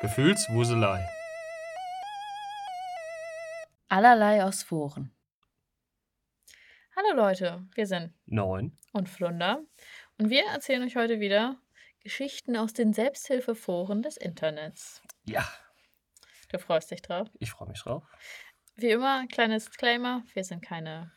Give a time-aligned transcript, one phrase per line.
[0.00, 1.08] Gefühlswuselei.
[3.88, 5.14] Allerlei aus Foren.
[6.96, 8.76] Hallo Leute, wir sind Neun.
[8.92, 9.62] und Flunder
[10.18, 11.56] und wir erzählen euch heute wieder
[12.00, 15.02] Geschichten aus den Selbsthilfeforen des Internets.
[15.24, 15.46] Ja,
[16.50, 17.28] Du freust dich drauf?
[17.40, 18.04] ich freue mich drauf.
[18.76, 21.12] Wie immer, kleines Disclaimer, wir sind keine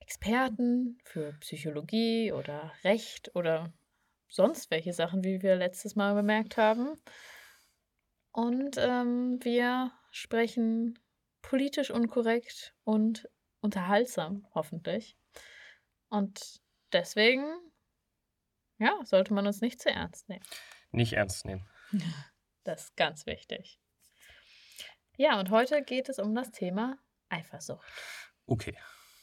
[0.00, 3.72] Experten für Psychologie oder Recht oder
[4.28, 7.00] sonst welche Sachen, wie wir letztes Mal bemerkt haben.
[8.36, 10.98] Und ähm, wir sprechen
[11.40, 15.16] politisch unkorrekt und unterhaltsam, hoffentlich.
[16.10, 16.60] Und
[16.92, 17.46] deswegen,
[18.76, 20.44] ja, sollte man uns nicht zu ernst nehmen.
[20.90, 21.66] Nicht ernst nehmen.
[22.64, 23.78] Das ist ganz wichtig.
[25.16, 26.98] Ja, und heute geht es um das Thema
[27.28, 27.86] Eifersucht.
[28.44, 28.76] Okay.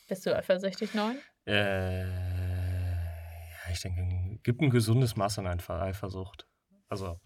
[0.08, 1.20] Bist du eifersüchtig, Neun?
[1.46, 6.48] Äh, ja, ich denke, gibt ein gesundes Maß an Eifersucht.
[6.88, 7.20] Also,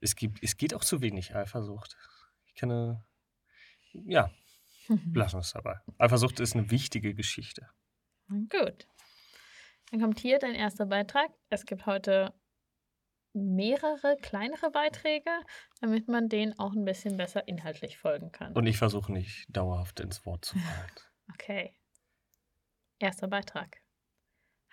[0.00, 1.96] es, gibt, es geht auch zu wenig Eifersucht.
[2.46, 3.04] Ich kenne,
[3.92, 4.30] ja,
[5.14, 5.80] lassen wir es dabei.
[5.98, 7.68] Eifersucht ist eine wichtige Geschichte.
[8.28, 8.86] Gut.
[9.90, 11.30] Dann kommt hier dein erster Beitrag.
[11.48, 12.32] Es gibt heute
[13.32, 15.30] mehrere kleinere Beiträge,
[15.80, 18.52] damit man denen auch ein bisschen besser inhaltlich folgen kann.
[18.54, 20.90] Und ich versuche nicht dauerhaft ins Wort zu fallen.
[21.34, 21.72] Okay.
[22.98, 23.76] Erster Beitrag.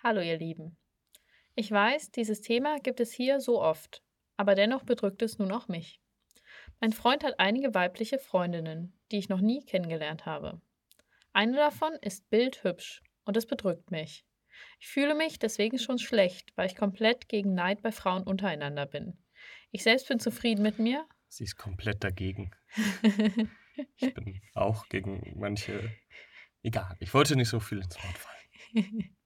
[0.02, 0.76] Hallo ihr Lieben.
[1.54, 4.02] Ich weiß, dieses Thema gibt es hier so oft,
[4.38, 6.00] aber dennoch bedrückt es nun auch mich.
[6.80, 10.62] Mein Freund hat einige weibliche Freundinnen, die ich noch nie kennengelernt habe.
[11.32, 14.24] Eine davon ist bildhübsch und es bedrückt mich.
[14.80, 19.18] Ich fühle mich deswegen schon schlecht, weil ich komplett gegen Neid bei Frauen untereinander bin.
[19.70, 21.06] Ich selbst bin zufrieden mit mir.
[21.28, 22.52] Sie ist komplett dagegen.
[23.98, 25.94] Ich bin auch gegen manche.
[26.64, 29.14] Egal, ich wollte nicht so viel ins Wort fallen.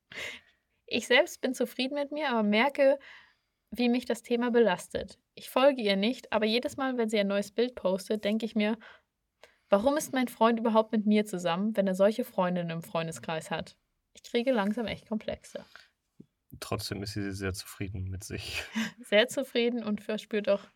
[0.94, 2.98] Ich selbst bin zufrieden mit mir, aber merke,
[3.73, 5.19] wie mich das Thema belastet.
[5.34, 8.55] Ich folge ihr nicht, aber jedes Mal, wenn sie ein neues Bild postet, denke ich
[8.55, 8.79] mir,
[9.70, 13.77] warum ist mein Freund überhaupt mit mir zusammen, wenn er solche Freundinnen im Freundeskreis hat?
[14.13, 15.64] Ich kriege langsam echt Komplexe.
[16.61, 18.63] Trotzdem ist sie sehr zufrieden mit sich.
[19.01, 20.69] Sehr zufrieden und verspürt auch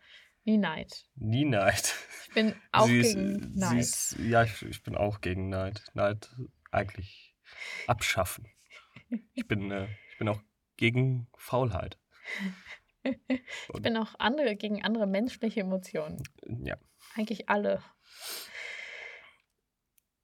[0.43, 1.05] nie Neid.
[1.15, 1.93] Nie Neid.
[2.27, 3.79] Ich bin auch sie ist, gegen sie Neid.
[3.79, 5.83] Ist, ja, ich, ich bin auch gegen Neid.
[5.93, 6.35] Neid
[6.71, 7.35] eigentlich
[7.85, 8.47] abschaffen.
[9.33, 10.41] Ich bin, äh, ich bin auch
[10.77, 11.99] gegen Faulheit.
[13.73, 16.21] Ich bin auch andere gegen andere menschliche Emotionen.
[16.63, 16.77] Ja,
[17.15, 17.81] Eigentlich alle.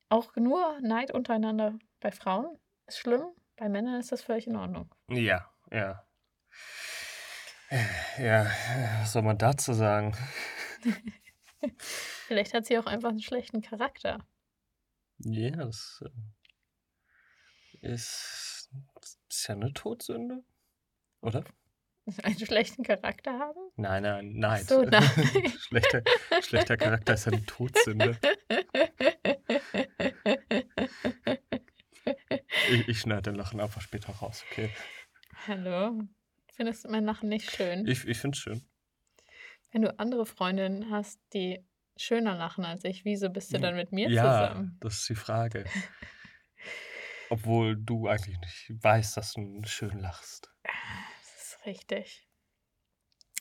[0.10, 3.24] Auch nur Neid untereinander bei Frauen ist schlimm.
[3.56, 4.94] Bei Männern ist das völlig in Ordnung.
[5.10, 6.06] ja, ja.
[8.20, 8.46] Ja,
[9.02, 10.16] was soll man dazu sagen?
[12.28, 14.20] Vielleicht hat sie auch einfach einen schlechten Charakter.
[15.18, 16.04] Ja, das
[17.82, 18.70] äh, ist,
[19.30, 20.44] ist ja eine Todsünde.
[21.22, 21.44] Oder?
[22.24, 23.60] Einen schlechten Charakter haben?
[23.76, 24.68] Nein, nein, Neid.
[24.68, 25.04] so, nein.
[25.60, 26.04] schlechter,
[26.42, 28.18] schlechter Charakter ist eine Todsünde.
[32.70, 34.70] Ich, ich schneide den Lachen einfach später raus, okay?
[35.48, 36.02] Hallo.
[36.52, 37.88] Findest du mein Lachen nicht schön?
[37.88, 38.62] Ich, ich finde es schön.
[39.72, 41.66] Wenn du andere Freundinnen hast, die
[41.98, 44.78] schöner lachen als ich, wieso bist du dann mit mir ja, zusammen?
[44.82, 45.66] das ist die Frage.
[47.30, 50.53] Obwohl du eigentlich nicht weißt, dass du schön lachst.
[51.66, 52.28] Richtig.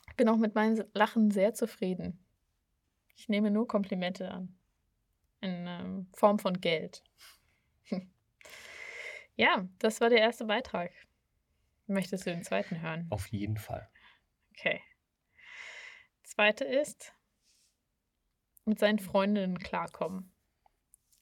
[0.09, 2.23] Ich bin auch mit meinem Lachen sehr zufrieden.
[3.15, 4.57] Ich nehme nur Komplimente an.
[5.41, 7.03] In ähm, Form von Geld.
[9.35, 10.91] ja, das war der erste Beitrag.
[11.87, 13.07] Möchtest du den zweiten hören?
[13.09, 13.89] Auf jeden Fall.
[14.51, 14.81] Okay.
[16.23, 17.13] Zweite ist,
[18.65, 20.31] mit seinen Freundinnen klarkommen.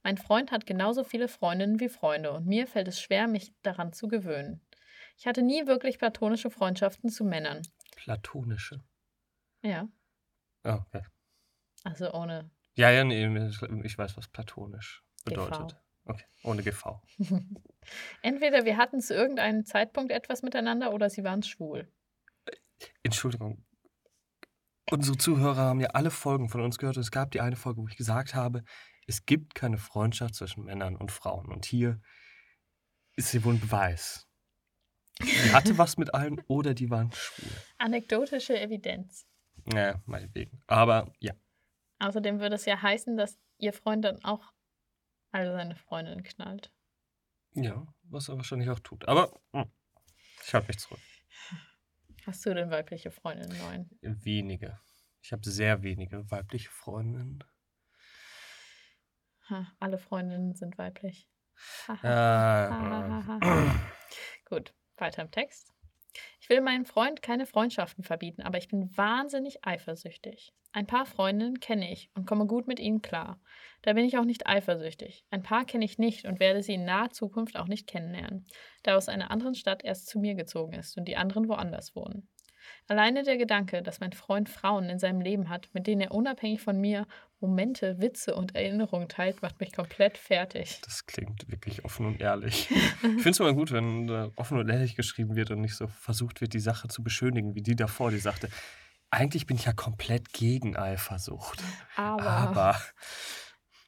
[0.03, 3.93] Mein Freund hat genauso viele Freundinnen wie Freunde und mir fällt es schwer, mich daran
[3.93, 4.61] zu gewöhnen.
[5.17, 7.61] Ich hatte nie wirklich platonische Freundschaften zu Männern.
[7.95, 8.83] platonische.
[9.63, 9.87] Ja,
[10.63, 11.03] Ah, okay.
[11.83, 12.51] also ohne.
[12.75, 13.25] Ja, ja, nee,
[13.83, 15.77] ich weiß, was platonisch bedeutet.
[16.07, 17.01] Okay, ohne GV.
[18.21, 21.91] Entweder wir hatten zu irgendeinem Zeitpunkt etwas miteinander oder sie waren schwul.
[23.03, 23.65] Entschuldigung.
[24.89, 26.97] Unsere Zuhörer haben ja alle Folgen von uns gehört.
[26.97, 28.63] Es gab die eine Folge, wo ich gesagt habe,
[29.09, 31.47] Es gibt keine Freundschaft zwischen Männern und Frauen.
[31.47, 32.01] Und hier
[33.15, 34.27] ist sie wohl ein Beweis.
[35.21, 37.51] Die hatte was mit allen oder die waren schwul.
[37.77, 39.25] Anekdotische Evidenz.
[39.73, 40.61] Ja, meinetwegen.
[40.67, 41.33] Aber ja,
[41.99, 44.53] Außerdem würde es ja heißen, dass ihr Freund dann auch
[45.31, 46.71] alle seine Freundinnen knallt.
[47.53, 49.07] ja, was er wahrscheinlich auch tut.
[49.07, 49.71] Aber hm,
[50.43, 50.99] ich halte mich zurück.
[52.25, 53.89] Hast du denn weibliche Freundinnen neun?
[54.01, 54.79] Wenige.
[55.21, 57.43] Ich habe sehr wenige weibliche Freundinnen.
[59.49, 61.29] Ha, alle Freundinnen sind weiblich.
[62.03, 62.69] Äh,
[64.45, 65.73] Gut, weiter im Text.
[66.47, 70.53] Ich will meinem Freund keine Freundschaften verbieten, aber ich bin wahnsinnig eifersüchtig.
[70.71, 73.41] Ein paar Freundinnen kenne ich und komme gut mit ihnen klar.
[73.81, 75.25] Da bin ich auch nicht eifersüchtig.
[75.29, 78.45] Ein paar kenne ich nicht und werde sie in naher Zukunft auch nicht kennenlernen,
[78.83, 82.29] da aus einer anderen Stadt erst zu mir gezogen ist und die anderen woanders wohnen.
[82.89, 86.61] Alleine der Gedanke, dass mein Freund Frauen in seinem Leben hat, mit denen er unabhängig
[86.61, 87.05] von mir
[87.39, 90.79] Momente, Witze und Erinnerungen teilt, macht mich komplett fertig.
[90.83, 92.69] Das klingt wirklich offen und ehrlich.
[92.71, 95.87] Ich finde es immer gut, wenn äh, offen und ehrlich geschrieben wird und nicht so
[95.87, 98.49] versucht wird, die Sache zu beschönigen, wie die davor, die sagte,
[99.11, 101.61] eigentlich bin ich ja komplett gegen Eifersucht.
[101.95, 102.75] Aber, Aber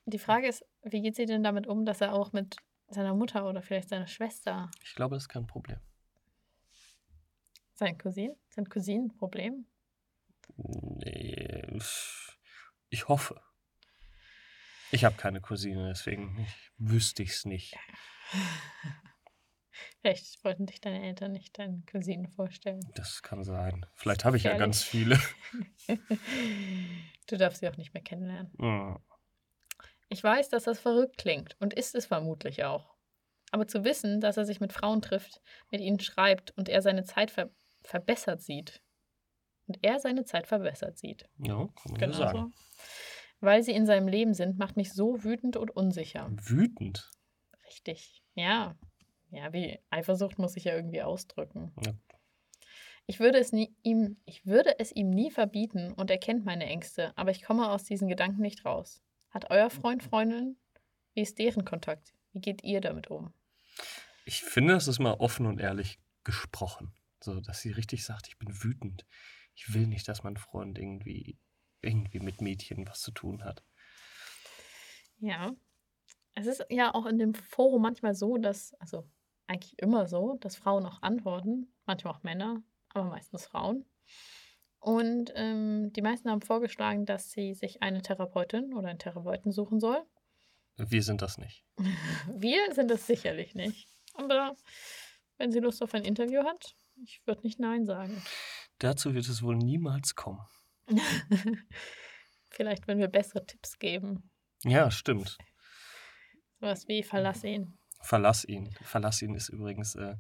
[0.05, 2.57] die Frage ist, wie geht sie denn damit um, dass er auch mit
[2.89, 5.79] seiner Mutter oder vielleicht seiner Schwester, ich glaube, das ist kein Problem.
[7.79, 9.65] Seinen Cousin, sein Cousin-Problem?
[10.55, 11.79] Nee,
[12.89, 13.41] ich hoffe.
[14.91, 16.47] Ich habe keine Cousine, deswegen
[16.77, 17.75] wüsste ich es nicht.
[20.01, 22.79] Vielleicht wollten dich deine Eltern nicht deinen Cousinen vorstellen.
[22.95, 23.85] Das kann sein.
[23.95, 25.19] Vielleicht habe ich ja ganz viele.
[27.27, 28.51] du darfst sie auch nicht mehr kennenlernen.
[28.59, 28.99] Hm.
[30.09, 32.95] Ich weiß, dass das verrückt klingt und ist es vermutlich auch.
[33.51, 35.41] Aber zu wissen, dass er sich mit Frauen trifft,
[35.71, 37.49] mit ihnen schreibt und er seine Zeit ver
[37.89, 38.81] verbessert sieht.
[39.68, 41.27] Und er seine Zeit verbessert sieht.
[41.38, 42.53] Ja, kann man Genau so sagen.
[42.53, 42.86] so.
[43.41, 46.30] Weil sie in seinem Leben sind, macht mich so wütend und unsicher.
[46.31, 47.09] Wütend.
[47.65, 48.24] Richtig.
[48.36, 48.75] Ja.
[49.31, 51.71] Ja, wie Eifersucht muss sich ja irgendwie ausdrücken.
[51.86, 51.94] Ja.
[53.06, 56.65] Ich würde es nie, ihm, ich würde es ihm nie verbieten und er kennt meine
[56.65, 59.01] Ängste, aber ich komme aus diesen Gedanken nicht raus.
[59.30, 60.57] Hat euer Freund Freundin?
[61.13, 62.13] Wie ist deren Kontakt?
[62.33, 63.33] Wie geht ihr damit um?
[64.25, 66.94] Ich finde, es ist mal offen und ehrlich gesprochen.
[67.21, 69.06] So, dass sie richtig sagt, ich bin wütend.
[69.56, 71.38] Ich will nicht, dass mein Freund irgendwie,
[71.81, 73.63] irgendwie mit Mädchen was zu tun hat.
[75.19, 75.54] Ja.
[76.36, 79.10] Es ist ja auch in dem Forum manchmal so, dass, also
[79.48, 83.86] eigentlich immer so, dass Frauen auch antworten, manchmal auch Männer, aber meistens Frauen.
[84.80, 89.80] Und ähm, die meisten haben vorgeschlagen, dass sie sich eine Therapeutin oder einen Therapeuten suchen
[89.80, 90.01] soll.
[90.77, 91.66] Wir sind das nicht.
[92.33, 93.89] Wir sind es sicherlich nicht.
[94.13, 94.56] Aber
[95.38, 98.21] wenn sie Lust auf ein Interview hat, ich würde nicht Nein sagen.
[98.79, 100.39] Dazu wird es wohl niemals kommen.
[102.49, 104.31] Vielleicht, wenn wir bessere Tipps geben.
[104.63, 105.37] Ja, stimmt.
[106.59, 107.77] Sowas wie verlass ihn.
[108.01, 108.73] Verlass ihn.
[108.81, 110.15] Verlass ihn ist übrigens äh,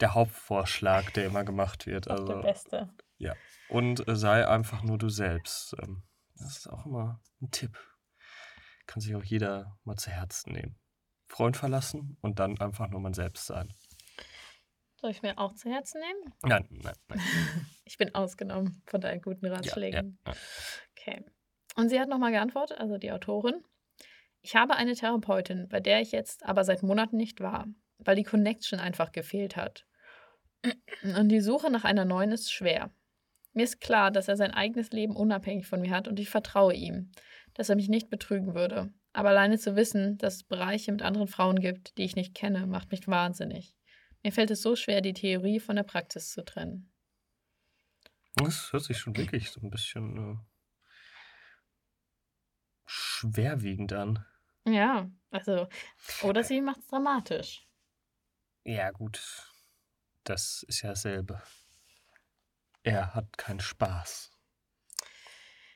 [0.00, 2.10] der Hauptvorschlag, der immer gemacht wird.
[2.10, 2.94] Auch der Also, Beste.
[3.68, 5.74] und äh, sei einfach nur du selbst.
[5.82, 6.02] Ähm,
[6.34, 7.78] das ist auch immer ein Tipp.
[8.86, 10.78] Kann sich auch jeder mal zu Herzen nehmen.
[11.28, 13.72] Freund verlassen und dann einfach nur man selbst sein.
[15.06, 16.34] Soll ich mir auch zu Herzen nehmen?
[16.42, 17.20] Nein, nein, nein.
[17.84, 20.18] Ich bin ausgenommen von deinen guten Ja, ja, Ratschlägen.
[20.26, 20.34] ja.
[20.98, 21.24] Okay.
[21.76, 23.62] Und sie hat nochmal geantwortet, also die Autorin.
[24.42, 28.24] Ich habe eine Therapeutin, bei der ich jetzt aber seit Monaten nicht war, weil die
[28.24, 29.86] Connection einfach gefehlt hat.
[31.04, 32.90] Und die Suche nach einer neuen ist schwer.
[33.52, 36.74] Mir ist klar, dass er sein eigenes Leben unabhängig von mir hat und ich vertraue
[36.74, 37.12] ihm,
[37.54, 38.92] dass er mich nicht betrügen würde.
[39.12, 42.66] Aber alleine zu wissen, dass es Bereiche mit anderen Frauen gibt, die ich nicht kenne,
[42.66, 43.76] macht mich wahnsinnig.
[44.26, 46.92] Mir fällt es so schwer, die Theorie von der Praxis zu trennen.
[48.34, 50.36] Das hört sich schon wirklich so ein bisschen äh,
[52.86, 54.26] schwerwiegend an.
[54.64, 55.68] Ja, also,
[56.24, 57.68] oder sie macht es dramatisch.
[58.64, 59.22] Ja, gut.
[60.24, 61.40] Das ist ja dasselbe.
[62.82, 64.32] Er hat keinen Spaß.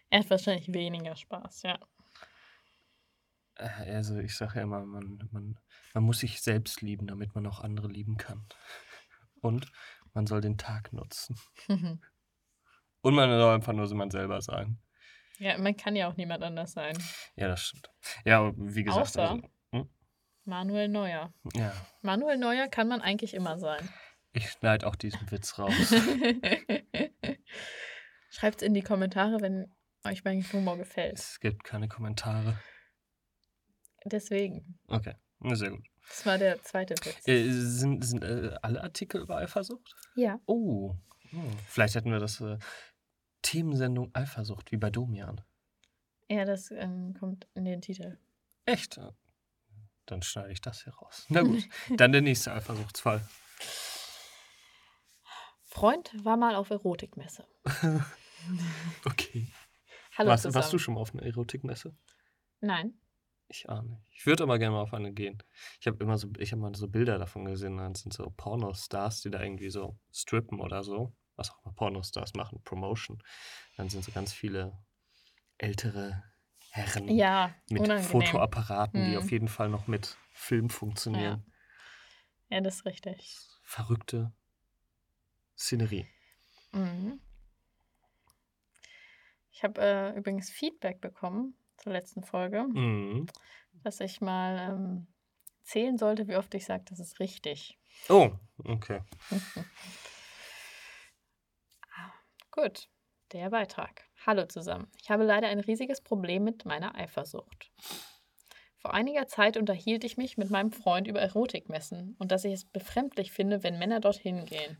[0.09, 1.79] Er hat wahrscheinlich weniger Spaß, ja.
[3.61, 5.59] Äh, Also ich sage ja immer, man, man,
[5.95, 8.47] man muss sich selbst lieben, damit man auch andere lieben kann.
[9.41, 9.71] Und
[10.15, 11.37] man soll den Tag nutzen.
[13.03, 14.79] Und man soll einfach nur so man selber sein.
[15.39, 16.99] ja, man kann ja auch niemand anders sein.
[17.37, 17.89] Ja, das stimmt.
[18.25, 19.89] Ja, aber wie gesagt, Außer- also, hm?
[20.45, 21.33] Manuel Neuer.
[21.55, 23.89] ja, Manuel Neuer kann man eigentlich immer sein.
[24.33, 25.73] ich schneide auch diesen Witz raus.
[28.31, 29.75] Schreibt es in die Kommentare, wenn
[30.05, 31.19] euch mein Humor gefällt.
[31.19, 32.59] es gibt keine Kommentare.
[34.05, 34.79] Deswegen.
[34.89, 35.15] Okay,
[35.53, 35.87] sehr gut.
[36.09, 37.29] Das war der zweite Witz.
[37.29, 39.95] Äh, sind sind äh, alle Artikel über Eifersucht?
[40.15, 40.41] Ja.
[40.47, 40.97] Oh,
[41.31, 41.51] hm.
[41.67, 42.59] vielleicht hätten wir das äh,
[43.43, 45.41] Themensendung Eifersucht, wie bei Domian.
[46.29, 48.19] Ja, das ähm, kommt in den Titel.
[48.65, 49.01] Echt?
[50.07, 51.27] Dann schneide ich das hier raus.
[51.29, 53.27] Na gut, dann der nächste Eifersuchtsfall.
[55.63, 57.47] Freund war mal auf Erotikmesse.
[59.05, 59.47] Okay.
[60.17, 61.95] Hallo Warst, warst du schon mal auf einer Erotikmesse?
[62.61, 62.95] Nein.
[63.53, 64.01] Ich auch nicht.
[64.13, 65.43] Ich würde aber gerne mal auf eine gehen.
[65.81, 69.23] Ich habe immer so, ich habe mal so Bilder davon gesehen, dann sind so Pornostars,
[69.23, 71.13] die da irgendwie so strippen oder so.
[71.35, 73.21] Was auch immer Pornostars machen, Promotion.
[73.77, 74.79] Dann sind so ganz viele
[75.59, 76.23] ältere
[76.71, 78.09] Herren Ja, mit unangenehm.
[78.09, 79.19] Fotoapparaten, die Hm.
[79.19, 81.45] auf jeden Fall noch mit Film funktionieren.
[82.51, 83.37] Ja, das ist richtig.
[83.65, 84.33] Verrückte
[85.57, 86.07] Szenerie.
[86.73, 87.21] Mhm.
[89.51, 93.27] Ich habe äh, übrigens Feedback bekommen zur letzten Folge, Mhm.
[93.83, 95.07] dass ich mal ähm,
[95.63, 97.79] zählen sollte, wie oft ich sage, das ist richtig.
[98.09, 98.31] Oh,
[98.65, 99.01] okay.
[102.51, 102.89] Gut,
[103.33, 104.05] der Beitrag.
[104.27, 104.89] Hallo zusammen.
[105.01, 107.71] Ich habe leider ein riesiges Problem mit meiner Eifersucht.
[108.79, 112.65] Vor einiger Zeit unterhielt ich mich mit meinem Freund über Erotikmessen und dass ich es
[112.65, 114.79] befremdlich finde, wenn Männer dorthin gehen.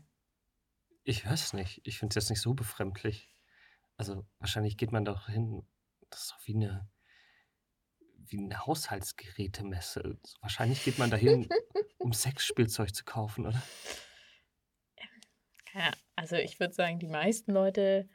[1.03, 1.81] Ich weiß nicht.
[1.85, 3.29] Ich finde es jetzt nicht so befremdlich.
[3.97, 5.65] Also wahrscheinlich geht man doch hin.
[6.11, 6.87] Das ist doch wie eine,
[8.17, 10.19] wie eine Haushaltsgerätemesse.
[10.41, 11.49] Wahrscheinlich geht man dahin,
[11.97, 13.61] um Sexspielzeug zu kaufen, oder?
[15.73, 18.09] Ja, also ich würde sagen, die meisten Leute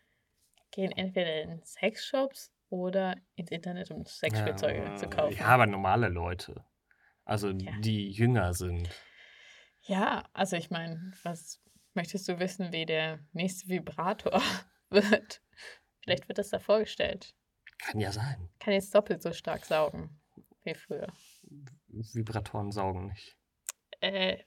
[0.70, 5.38] gehen entweder in Sexshops oder ins Internet, um Sexspielzeuge ja, zu kaufen.
[5.38, 6.64] Ja, aber normale Leute.
[7.24, 7.72] Also Ja.
[7.80, 8.88] die jünger sind.
[9.82, 11.60] Ja, also ich meine, was
[11.94, 14.42] möchtest du wissen, wie der nächste Vibrator
[14.90, 15.42] wird?
[16.02, 17.34] Vielleicht wird das da vorgestellt.
[17.78, 18.48] Kann ja sein.
[18.58, 20.10] Kann jetzt doppelt so stark saugen
[20.66, 21.06] wie früher.
[21.88, 23.36] Vibratoren saugen nicht.
[24.00, 24.38] Äh,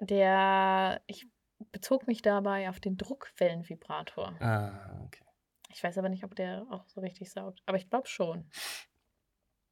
[0.00, 1.26] der, ich
[1.72, 4.40] bezog mich dabei auf den Druckwellenvibrator.
[4.40, 5.24] Ah, okay.
[5.70, 7.62] Ich weiß aber nicht, ob der auch so richtig saugt.
[7.66, 8.48] Aber ich glaube schon.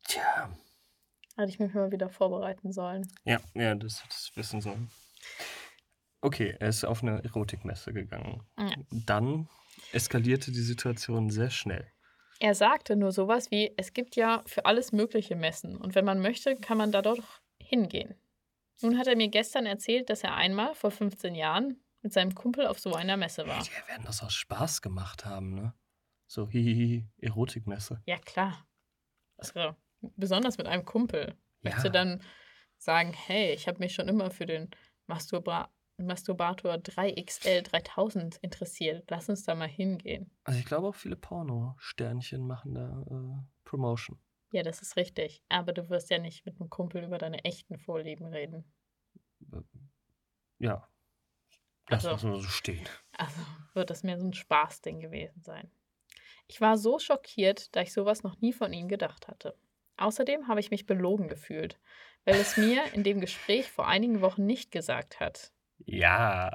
[0.04, 0.50] Tja.
[1.36, 3.06] Hätte ich mich mal wieder vorbereiten sollen.
[3.24, 4.90] Ja, ja, das hätte ich wissen sollen.
[6.20, 8.42] Okay, er ist auf eine Erotikmesse gegangen.
[8.58, 8.70] Ja.
[8.90, 9.48] Dann
[9.92, 11.90] eskalierte die Situation sehr schnell.
[12.38, 16.20] Er sagte nur sowas wie, es gibt ja für alles mögliche Messen und wenn man
[16.20, 18.14] möchte, kann man da doch hingehen.
[18.82, 22.66] Nun hat er mir gestern erzählt, dass er einmal vor 15 Jahren mit seinem Kumpel
[22.66, 23.62] auf so einer Messe war.
[23.62, 25.74] Die werden das aus Spaß gemacht haben, ne?
[26.26, 28.02] So, hihihi, Erotikmesse.
[28.04, 28.66] Ja, klar.
[29.38, 31.34] Also, besonders mit einem Kumpel.
[31.62, 31.70] Ja.
[31.70, 32.22] Möchte dann
[32.78, 34.70] sagen, hey, ich habe mich schon immer für den
[35.06, 39.10] Masturbra Masturbator 3XL 3000 interessiert.
[39.10, 40.30] Lass uns da mal hingehen.
[40.44, 44.18] Also ich glaube auch viele Porno-Sternchen machen da äh, Promotion.
[44.52, 45.42] Ja, das ist richtig.
[45.48, 48.64] Aber du wirst ja nicht mit einem Kumpel über deine echten Vorlieben reden.
[50.58, 50.88] Ja.
[51.88, 52.86] Lass Also- uns mal so stehen.
[53.12, 53.40] Also
[53.74, 55.70] wird das mehr so ein Spaßding gewesen sein.
[56.48, 59.56] Ich war so schockiert, da ich sowas noch nie von ihm gedacht hatte.
[59.96, 61.78] Außerdem habe ich mich belogen gefühlt,
[62.24, 65.52] weil es mir in dem Gespräch vor einigen Wochen nicht gesagt hat.
[65.84, 66.52] Ja,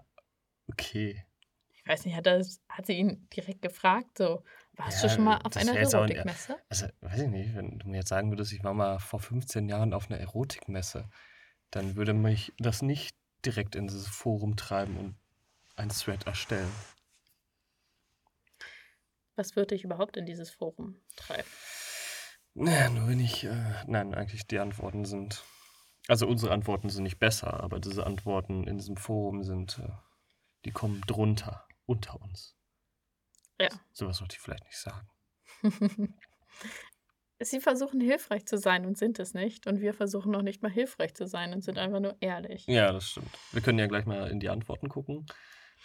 [0.68, 1.26] okay.
[1.74, 5.24] Ich weiß nicht, hat, das, hat sie ihn direkt gefragt, so, warst Ja, du schon
[5.24, 6.58] mal auf einer Erotikmesse?
[6.70, 9.68] Also, weiß ich nicht, wenn du mir jetzt sagen würdest, ich war mal vor 15
[9.68, 11.10] Jahren auf einer Erotikmesse,
[11.72, 15.16] dann würde mich das nicht direkt in dieses Forum treiben und
[15.76, 16.72] ein Thread erstellen.
[19.36, 21.50] Was würde dich überhaupt in dieses Forum treiben?
[22.54, 23.44] Naja, nur wenn ich.
[23.46, 25.44] Äh, nein, eigentlich die Antworten sind.
[26.12, 29.80] Also unsere Antworten sind nicht besser, aber diese Antworten in diesem Forum sind.
[29.80, 29.88] Äh,
[30.66, 32.58] die kommen drunter, unter uns.
[33.62, 33.70] Ja.
[33.94, 35.10] Sowas sollte ich vielleicht nicht sagen.
[37.40, 39.68] Sie versuchen hilfreich zu sein und sind es nicht.
[39.68, 42.66] Und wir versuchen noch nicht mal hilfreich zu sein und sind einfach nur ehrlich.
[42.68, 43.32] Ja, das stimmt.
[43.54, 45.28] Wir können ja gleich mal in die Antworten gucken.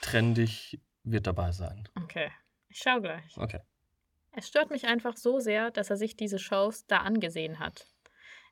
[0.00, 1.88] Trendig wird dabei sein.
[2.02, 2.33] Okay,
[2.68, 3.37] ich schau gleich.
[3.37, 3.61] Okay.
[4.33, 7.87] Es stört mich einfach so sehr, dass er sich diese Shows da angesehen hat.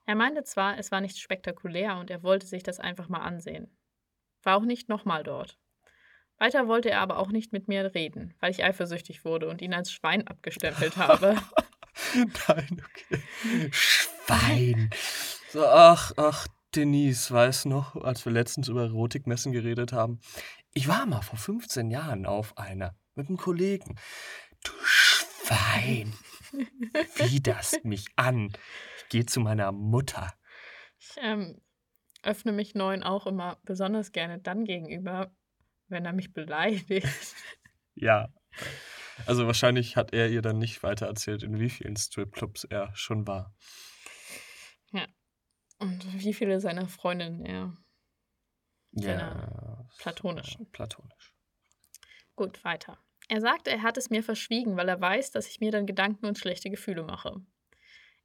[0.06, 3.76] Er meinte zwar, es war nicht spektakulär und er wollte sich das einfach mal ansehen.
[4.42, 5.58] War auch nicht nochmal dort.
[6.38, 9.72] Weiter wollte er aber auch nicht mit mir reden, weil ich eifersüchtig wurde und ihn
[9.72, 11.36] als Schwein abgestempelt habe.
[12.14, 13.70] Nein, okay.
[13.70, 14.90] Schwein.
[15.50, 20.18] So, ach, ach, Denise, weiß noch, als wir letztens über Erotikmessen geredet haben.
[20.72, 23.96] Ich war mal vor 15 Jahren auf einer mit einem Kollegen.
[24.64, 26.12] Du Schwein.
[27.16, 28.52] Widerst mich an.
[28.98, 30.32] Ich gehe zu meiner Mutter.
[30.98, 31.60] Ich ähm,
[32.22, 35.34] öffne mich Neuen auch immer besonders gerne dann gegenüber,
[35.88, 37.34] wenn er mich beleidigt.
[37.94, 38.28] Ja.
[39.26, 43.26] Also wahrscheinlich hat er ihr dann nicht weiter erzählt, in wie vielen Stripclubs er schon
[43.26, 43.54] war.
[45.78, 47.76] Und wie viele seiner Freundinnen er.
[48.92, 49.02] Ja.
[49.02, 50.70] Seiner platonischen.
[50.70, 51.34] Platonisch.
[52.36, 52.98] Gut, weiter.
[53.28, 56.26] Er sagte, er hat es mir verschwiegen, weil er weiß, dass ich mir dann Gedanken
[56.26, 57.40] und schlechte Gefühle mache.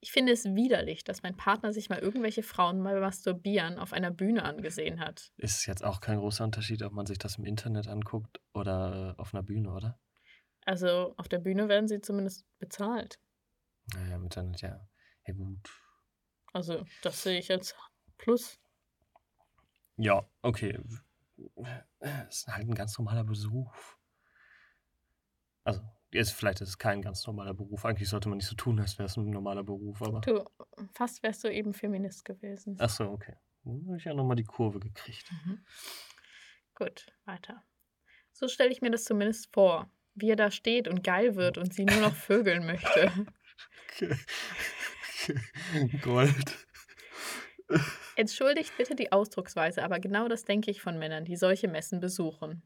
[0.01, 4.11] Ich finde es widerlich, dass mein Partner sich mal irgendwelche Frauen mal masturbieren auf einer
[4.11, 5.31] Bühne angesehen hat.
[5.37, 9.21] Ist jetzt auch kein großer Unterschied, ob man sich das im Internet anguckt oder äh,
[9.21, 9.99] auf einer Bühne, oder?
[10.65, 13.19] Also auf der Bühne werden sie zumindest bezahlt.
[13.93, 14.87] Naja, im Internet, ja.
[15.27, 15.69] Ja, gut.
[16.53, 17.75] Also das sehe ich als
[18.17, 18.59] Plus.
[19.97, 20.79] Ja, okay.
[21.99, 23.98] Es ist halt ein ganz normaler Beruf.
[25.63, 27.85] Also, jetzt vielleicht ist es kein ganz normaler Beruf.
[27.85, 30.21] Eigentlich sollte man nicht so tun, als wäre es ein normaler Beruf, aber.
[30.21, 30.43] Du,
[30.93, 32.77] fast wärst du eben Feminist gewesen.
[32.79, 33.35] Ach so, okay.
[33.63, 35.31] Dann habe ich ja nochmal die Kurve gekriegt.
[35.31, 35.65] Mhm.
[36.75, 37.63] Gut, weiter.
[38.31, 41.73] So stelle ich mir das zumindest vor, wie er da steht und geil wird und
[41.73, 43.11] sie nur noch vögeln möchte.
[46.01, 46.67] Gold.
[48.15, 52.63] Entschuldigt bitte die Ausdrucksweise, aber genau das denke ich von Männern, die solche Messen besuchen.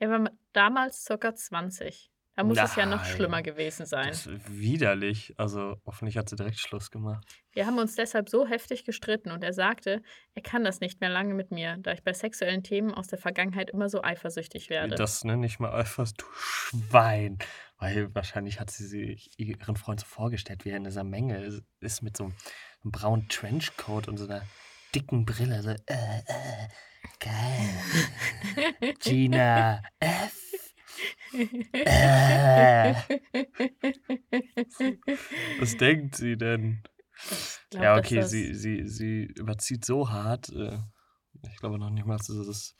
[0.00, 1.34] Er war damals ca.
[1.34, 2.10] 20.
[2.36, 4.08] Da muss es ja noch Nein, schlimmer gewesen sein.
[4.08, 5.34] Das ist widerlich.
[5.36, 7.26] Also, hoffentlich hat sie direkt Schluss gemacht.
[7.52, 10.00] Wir haben uns deshalb so heftig gestritten und er sagte,
[10.34, 13.18] er kann das nicht mehr lange mit mir, da ich bei sexuellen Themen aus der
[13.18, 14.94] Vergangenheit immer so eifersüchtig werde.
[14.94, 17.38] Das nenne ich mal Alphas, du Schwein.
[17.76, 22.02] Weil wahrscheinlich hat sie sich ihren Freund so vorgestellt, wie er in dieser Menge ist
[22.02, 22.34] mit so einem,
[22.82, 24.42] einem braunen Trenchcoat und so einer
[24.94, 25.60] dicken Brille.
[25.60, 26.68] So, äh, äh,
[27.20, 28.94] geil.
[29.00, 30.36] Gina F.
[31.32, 32.94] Äh.
[35.58, 36.82] Was denkt sie denn?
[37.70, 40.48] Glaub, Ja, okay, das- sie, sie, sie überzieht so hart.
[40.50, 40.78] Äh,
[41.50, 42.74] ich glaube noch nicht mal, dass das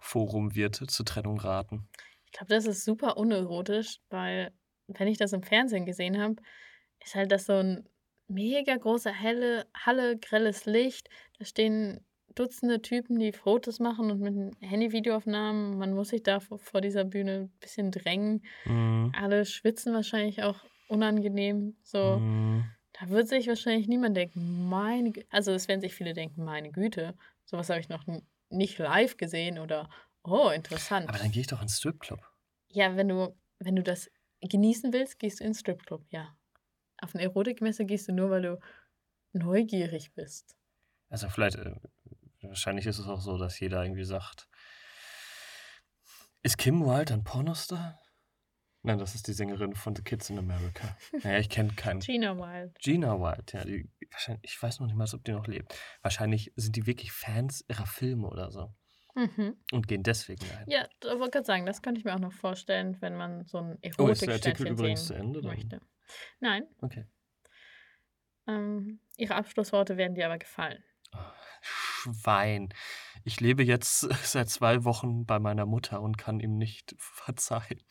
[0.00, 1.88] Forum wird zur Trennung raten.
[2.26, 4.52] Ich glaube, das ist super unerotisch, weil,
[4.88, 6.36] wenn ich das im Fernsehen gesehen habe,
[7.04, 7.88] ist halt das so ein
[8.28, 11.08] mega großer helle Halle, grelles Licht.
[11.38, 15.78] Da stehen Dutzende Typen, die Fotos machen und mit Handy-Videoaufnahmen.
[15.78, 18.44] Man muss sich da vor, dieser Bühne ein bisschen drängen.
[18.64, 19.12] Mhm.
[19.16, 21.76] Alle schwitzen wahrscheinlich auch unangenehm.
[21.82, 22.64] So, Mhm.
[22.92, 26.70] da wird sich wahrscheinlich niemand denken, meine, Gü- also es werden sich viele denken, meine
[26.72, 28.04] Güte, sowas habe ich noch
[28.50, 29.88] nicht live gesehen oder
[30.24, 31.08] oh, interessant.
[31.08, 32.20] Aber dann gehe ich doch ins Stripclub.
[32.68, 36.36] Ja, wenn du, wenn du das genießen willst, gehst du ins Stripclub, ja.
[37.00, 38.58] Auf eine Erotikmesse gehst du nur, weil du
[39.32, 40.54] neugierig bist.
[41.08, 41.74] Also vielleicht, äh,
[42.48, 44.48] wahrscheinlich ist es auch so, dass jeder irgendwie sagt,
[46.42, 48.00] ist Kim Wilde ein Pornostar?
[48.82, 50.94] Nein, das ist die Sängerin von The Kids in America.
[51.24, 52.00] Naja, ich kenne keinen.
[52.00, 52.78] Gina Wild.
[52.78, 55.74] Gina Wilde, ja, die, wahrscheinlich, ich weiß noch nicht mal, ob die noch lebt.
[56.02, 58.74] Wahrscheinlich sind die wirklich Fans ihrer Filme oder so
[59.14, 59.56] Mhm.
[59.72, 60.68] und gehen deswegen dahin.
[60.68, 63.58] Ja, da wollte gerade sagen, das könnte ich mir auch noch vorstellen, wenn man so
[63.58, 65.40] ein Oh, ist der Artikel übrigens zu Ende?
[65.40, 65.50] Dann?
[65.52, 65.80] möchte.
[66.40, 67.06] Nein, Okay.
[68.46, 70.84] ähm, ihre Abschlussworte werden dir aber gefallen.
[71.14, 71.18] Oh,
[72.04, 72.68] Schwein.
[73.24, 77.82] Ich lebe jetzt seit zwei Wochen bei meiner Mutter und kann ihm nicht verzeihen.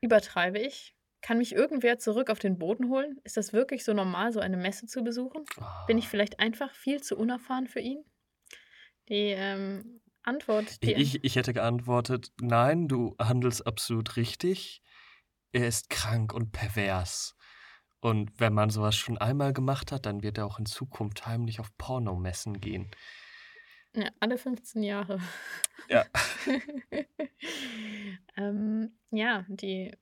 [0.00, 0.94] Übertreibe ich?
[1.22, 3.18] Kann mich irgendwer zurück auf den Boden holen?
[3.24, 5.44] Ist das wirklich so normal, so eine Messe zu besuchen?
[5.86, 6.08] Bin ich Oh.
[6.08, 8.04] vielleicht einfach viel zu unerfahren für ihn?
[9.08, 14.82] Die ähm, Antwort, die Ich, ich hätte geantwortet, nein, du handelst absolut richtig.
[15.52, 17.35] Er ist krank und pervers.
[18.00, 21.60] Und wenn man sowas schon einmal gemacht hat, dann wird er auch in Zukunft heimlich
[21.60, 22.90] auf Pornomessen gehen.
[23.94, 25.20] Ja, alle 15 Jahre.
[25.88, 26.04] Ja.
[28.36, 29.96] ähm, ja, die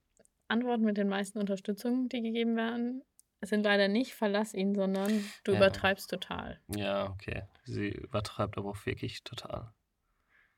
[0.47, 3.03] Antworten mit den meisten Unterstützungen, die gegeben werden,
[3.41, 5.57] sind leider nicht verlass ihn, sondern du Ja.
[5.57, 6.59] übertreibst total.
[6.67, 7.43] Ja, okay.
[7.63, 9.73] Sie übertreibt aber auch wirklich total.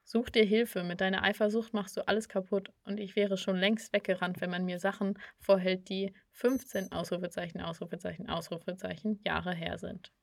[0.10, 0.84] Such dir Hilfe.
[0.84, 2.72] Mit deiner Eifersucht machst du alles kaputt.
[2.86, 8.30] Und ich wäre schon längst weggerannt, wenn man mir Sachen vorhält, die 15 Ausrufezeichen, Ausrufezeichen,
[8.30, 10.14] Ausrufezeichen Jahre her sind.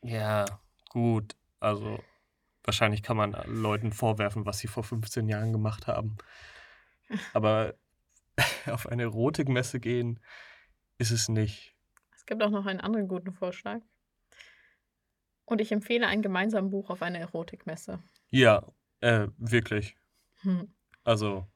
[0.00, 0.46] Ja,
[0.88, 1.36] gut.
[1.60, 2.02] Also,
[2.64, 6.16] wahrscheinlich kann man Leuten vorwerfen, was sie vor 15 Jahren gemacht haben.
[7.34, 7.74] Aber
[8.70, 10.18] auf eine Erotikmesse gehen
[10.96, 11.76] ist es nicht.
[12.16, 13.82] Es gibt auch noch einen anderen guten Vorschlag.
[15.52, 18.02] Und ich empfehle ein gemeinsames Buch auf eine Erotikmesse.
[18.30, 18.66] Ja,
[19.00, 19.94] äh, wirklich.
[20.40, 20.74] Hm.
[21.04, 21.46] Also,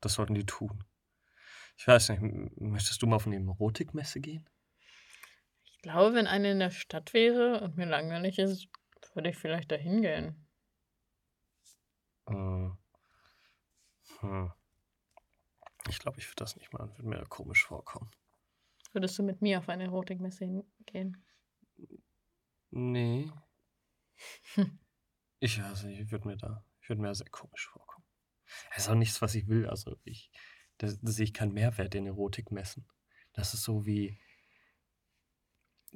[0.00, 0.82] das sollten die tun.
[1.76, 2.22] Ich weiß nicht,
[2.58, 4.48] möchtest du mal auf eine Erotikmesse gehen?
[5.64, 8.68] Ich glaube, wenn eine in der Stadt wäre und mir langweilig ist,
[9.12, 10.48] würde ich vielleicht dahin gehen.
[12.30, 12.70] Äh,
[14.20, 14.52] hm.
[15.90, 16.88] Ich glaube, ich würde das nicht machen.
[16.96, 18.10] Würde mir komisch vorkommen.
[18.94, 21.22] Würdest du mit mir auf eine Erotikmesse hingehen?
[22.76, 23.32] Nee.
[24.54, 24.78] Hm.
[25.40, 28.04] Ich weiß nicht, ich würde mir da, ich würde mir sehr komisch vorkommen.
[28.68, 29.66] Das ist auch nichts, was ich will.
[29.66, 30.30] Also ich,
[30.76, 32.86] da, da sehe ich keinen Mehrwert in Erotikmessen.
[33.32, 34.18] Das ist so wie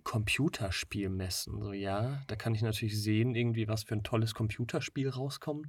[0.05, 1.61] Computerspielmessen.
[1.61, 5.69] So, ja, da kann ich natürlich sehen, irgendwie, was für ein tolles Computerspiel rauskommt.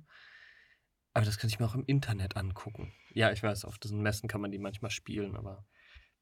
[1.12, 2.93] Aber das kann ich mir auch im Internet angucken.
[3.13, 5.67] Ja, ich weiß, auf diesen Messen kann man die manchmal spielen, aber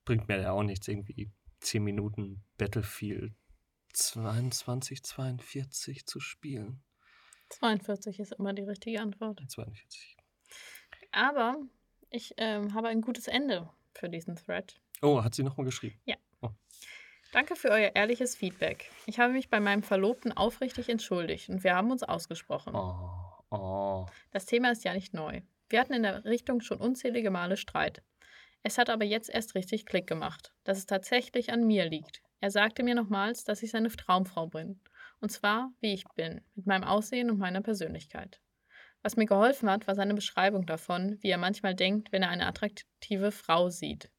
[0.03, 3.35] bringt mir ja auch nichts, irgendwie 10 Minuten Battlefield
[3.99, 6.81] 22, 42 zu spielen.
[7.49, 9.41] 42 ist immer die richtige Antwort.
[9.47, 10.17] 42.
[11.11, 11.57] Aber
[12.09, 14.79] ich ähm, habe ein gutes Ende für diesen Thread.
[15.01, 15.99] Oh, hat sie nochmal geschrieben?
[17.31, 18.89] Danke für euer ehrliches Feedback.
[19.05, 22.73] Ich habe mich bei meinem Verlobten aufrichtig entschuldigt und wir haben uns ausgesprochen.
[22.75, 24.07] Oh, oh.
[24.31, 25.41] Das Thema ist ja nicht neu.
[25.69, 28.01] Wir hatten in der Richtung schon unzählige Male Streit.
[28.63, 32.23] Es hat aber jetzt erst richtig Klick gemacht, dass es tatsächlich an mir liegt.
[32.39, 34.79] Er sagte mir nochmals, dass ich seine Traumfrau bin.
[35.19, 38.39] Und zwar, wie ich bin, mit meinem Aussehen und meiner Persönlichkeit.
[39.01, 42.47] Was mir geholfen hat, war seine Beschreibung davon, wie er manchmal denkt, wenn er eine
[42.47, 44.09] attraktive Frau sieht.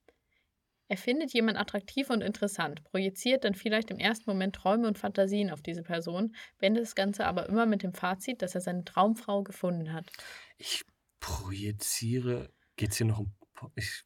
[0.88, 5.50] Er findet jemand attraktiv und interessant, projiziert dann vielleicht im ersten Moment Träume und Fantasien
[5.50, 9.44] auf diese Person, beendet das Ganze aber immer mit dem Fazit, dass er seine Traumfrau
[9.44, 10.10] gefunden hat.
[10.58, 10.82] Ich
[11.20, 12.52] projiziere.
[12.74, 13.36] Geht's hier noch um.
[13.76, 14.02] Ich,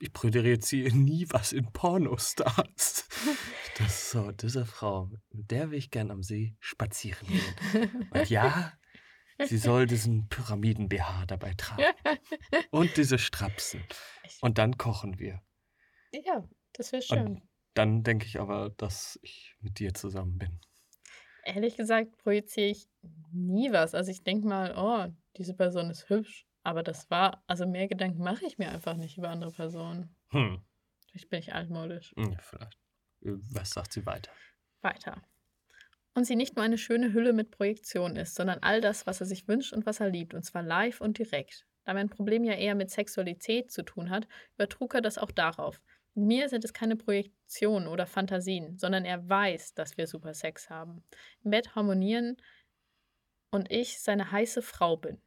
[0.00, 3.08] ich projiziere nie was in Pornostars.
[3.78, 8.08] Das so, diese Frau, mit der will ich gern am See spazieren gehen.
[8.10, 8.72] Und ja,
[9.44, 11.84] sie soll diesen Pyramiden-BH dabei tragen.
[12.70, 13.82] Und diese Strapsen.
[14.40, 15.42] Und dann kochen wir.
[16.12, 17.26] Ja, das wäre schön.
[17.26, 17.42] Und
[17.74, 20.60] dann denke ich aber, dass ich mit dir zusammen bin.
[21.44, 22.88] Ehrlich gesagt projiziere ich
[23.32, 23.94] nie was.
[23.94, 26.46] Also ich denke mal, oh, diese Person ist hübsch.
[26.62, 30.14] Aber das war, also mehr Gedanken mache ich mir einfach nicht über andere Personen.
[30.28, 30.62] Hm,
[31.10, 32.14] Vielleicht bin ich altmodisch.
[32.16, 32.78] ja, vielleicht.
[33.24, 34.32] Was sagt sie weiter?
[34.80, 35.22] Weiter.
[36.14, 39.26] Und sie nicht nur eine schöne Hülle mit Projektion ist, sondern all das, was er
[39.26, 41.66] sich wünscht und was er liebt, und zwar live und direkt.
[41.84, 45.80] Da mein Problem ja eher mit Sexualität zu tun hat, übertrug er das auch darauf.
[46.14, 50.68] Mit mir sind es keine Projektionen oder Fantasien, sondern er weiß, dass wir super Sex
[50.68, 51.02] haben.
[51.42, 52.36] Im Bett harmonieren
[53.50, 55.20] und ich seine heiße Frau bin.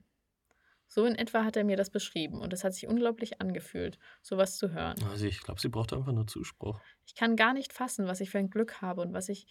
[0.95, 4.55] So in etwa hat er mir das beschrieben und es hat sich unglaublich angefühlt, sowas
[4.55, 4.95] zu hören.
[5.11, 6.79] Also ich glaube, sie braucht einfach nur Zuspruch.
[7.05, 9.45] Ich kann gar nicht fassen, was ich für ein Glück habe und was ich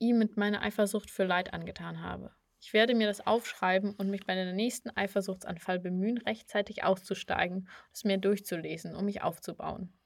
[0.00, 2.34] ihm mit meiner Eifersucht für Leid angetan habe.
[2.60, 8.04] Ich werde mir das aufschreiben und mich bei der nächsten Eifersuchtsanfall bemühen, rechtzeitig auszusteigen es
[8.04, 9.98] mir durchzulesen, um mich aufzubauen.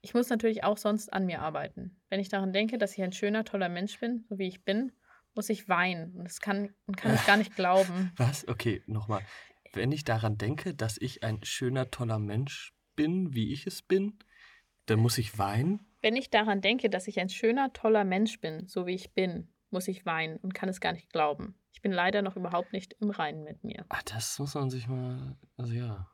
[0.00, 2.00] Ich muss natürlich auch sonst an mir arbeiten.
[2.08, 4.92] Wenn ich daran denke, dass ich ein schöner, toller Mensch bin, so wie ich bin,
[5.34, 8.12] muss ich weinen und es kann, und kann es gar nicht glauben.
[8.16, 8.46] Was?
[8.46, 9.22] Okay, nochmal.
[9.72, 14.18] Wenn ich daran denke, dass ich ein schöner, toller Mensch bin, wie ich es bin,
[14.86, 15.80] dann muss ich weinen.
[16.00, 19.52] Wenn ich daran denke, dass ich ein schöner, toller Mensch bin, so wie ich bin,
[19.70, 21.54] muss ich weinen und kann es gar nicht glauben.
[21.72, 23.84] Ich bin leider noch überhaupt nicht im Reinen mit mir.
[23.88, 25.36] Ah, das muss man sich mal.
[25.56, 26.10] Also ja.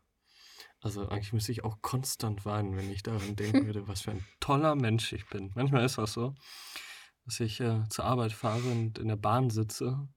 [0.80, 4.24] Also eigentlich müsste ich auch konstant weinen, wenn ich daran denken würde, was für ein
[4.40, 5.52] toller Mensch ich bin.
[5.54, 6.34] Manchmal ist das so,
[7.24, 10.08] dass ich äh, zur Arbeit fahre und in der Bahn sitze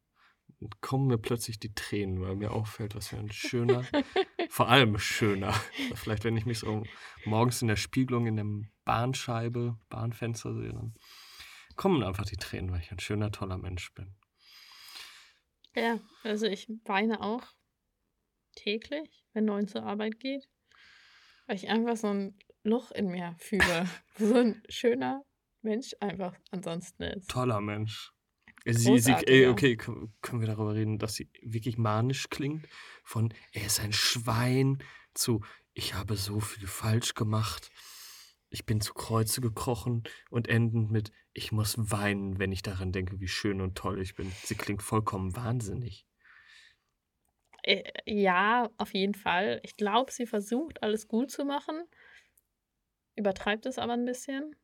[0.82, 3.84] kommen mir plötzlich die Tränen, weil mir auffällt, was für ein schöner,
[4.50, 5.54] vor allem schöner.
[5.96, 6.84] Vielleicht, wenn ich mich so
[7.26, 10.96] morgens in der Spiegelung in der Bahnscheibe, Bahnfenster sehe, dann
[11.76, 14.16] kommen einfach die Tränen, weil ich ein schöner, toller Mensch bin.
[15.76, 17.44] Ja, also ich weine auch
[18.56, 20.50] täglich, wenn neun zur Arbeit geht,
[21.46, 25.24] weil ich einfach so ein Loch in mir fühle, so ein schöner
[25.62, 27.30] Mensch einfach ansonsten ist.
[27.30, 28.12] Toller Mensch.
[28.74, 29.50] Sie, sie, ey, Großartiger.
[29.50, 32.68] okay, können können wir darüber reden, dass sie wirklich manisch klingt?
[33.04, 35.42] Von er ist ein Schwein zu
[35.74, 37.70] ich habe so viel falsch gemacht,
[38.50, 43.20] ich bin zu Kreuze gekrochen und endend mit ich muss weinen, wenn ich daran denke,
[43.20, 44.32] wie schön und toll ich bin.
[44.44, 46.06] Sie klingt vollkommen wahnsinnig.
[47.64, 49.60] Äh, Ja, auf jeden Fall.
[49.64, 51.84] Ich glaube, sie versucht, alles gut zu machen,
[53.16, 54.56] übertreibt es aber ein bisschen.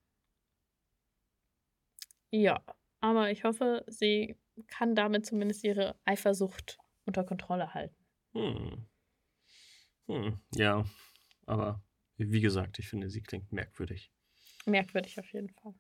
[2.32, 2.64] Ja,
[3.04, 4.38] aber ich hoffe, sie
[4.68, 7.96] kann damit zumindest ihre Eifersucht unter Kontrolle halten.
[8.34, 8.86] Hm.
[10.08, 10.40] Hm.
[10.56, 10.86] Ja,
[11.46, 11.84] aber
[12.18, 14.12] wie gesagt, ich finde, sie klingt merkwürdig.
[14.66, 15.74] Merkwürdig auf jeden Fall.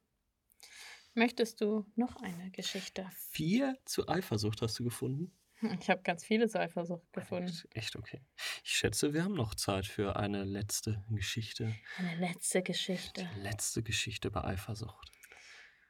[1.13, 3.07] Möchtest du noch eine Geschichte?
[3.29, 5.31] Vier zu Eifersucht hast du gefunden?
[5.79, 7.47] Ich habe ganz viele zur Eifersucht gefunden.
[7.47, 8.19] Echt- Echt okay.
[8.65, 11.73] Ich schätze, wir haben noch Zeit für eine letzte Geschichte.
[11.97, 13.29] Eine letzte Geschichte.
[13.35, 15.09] Die letzte Geschichte über Eifersucht.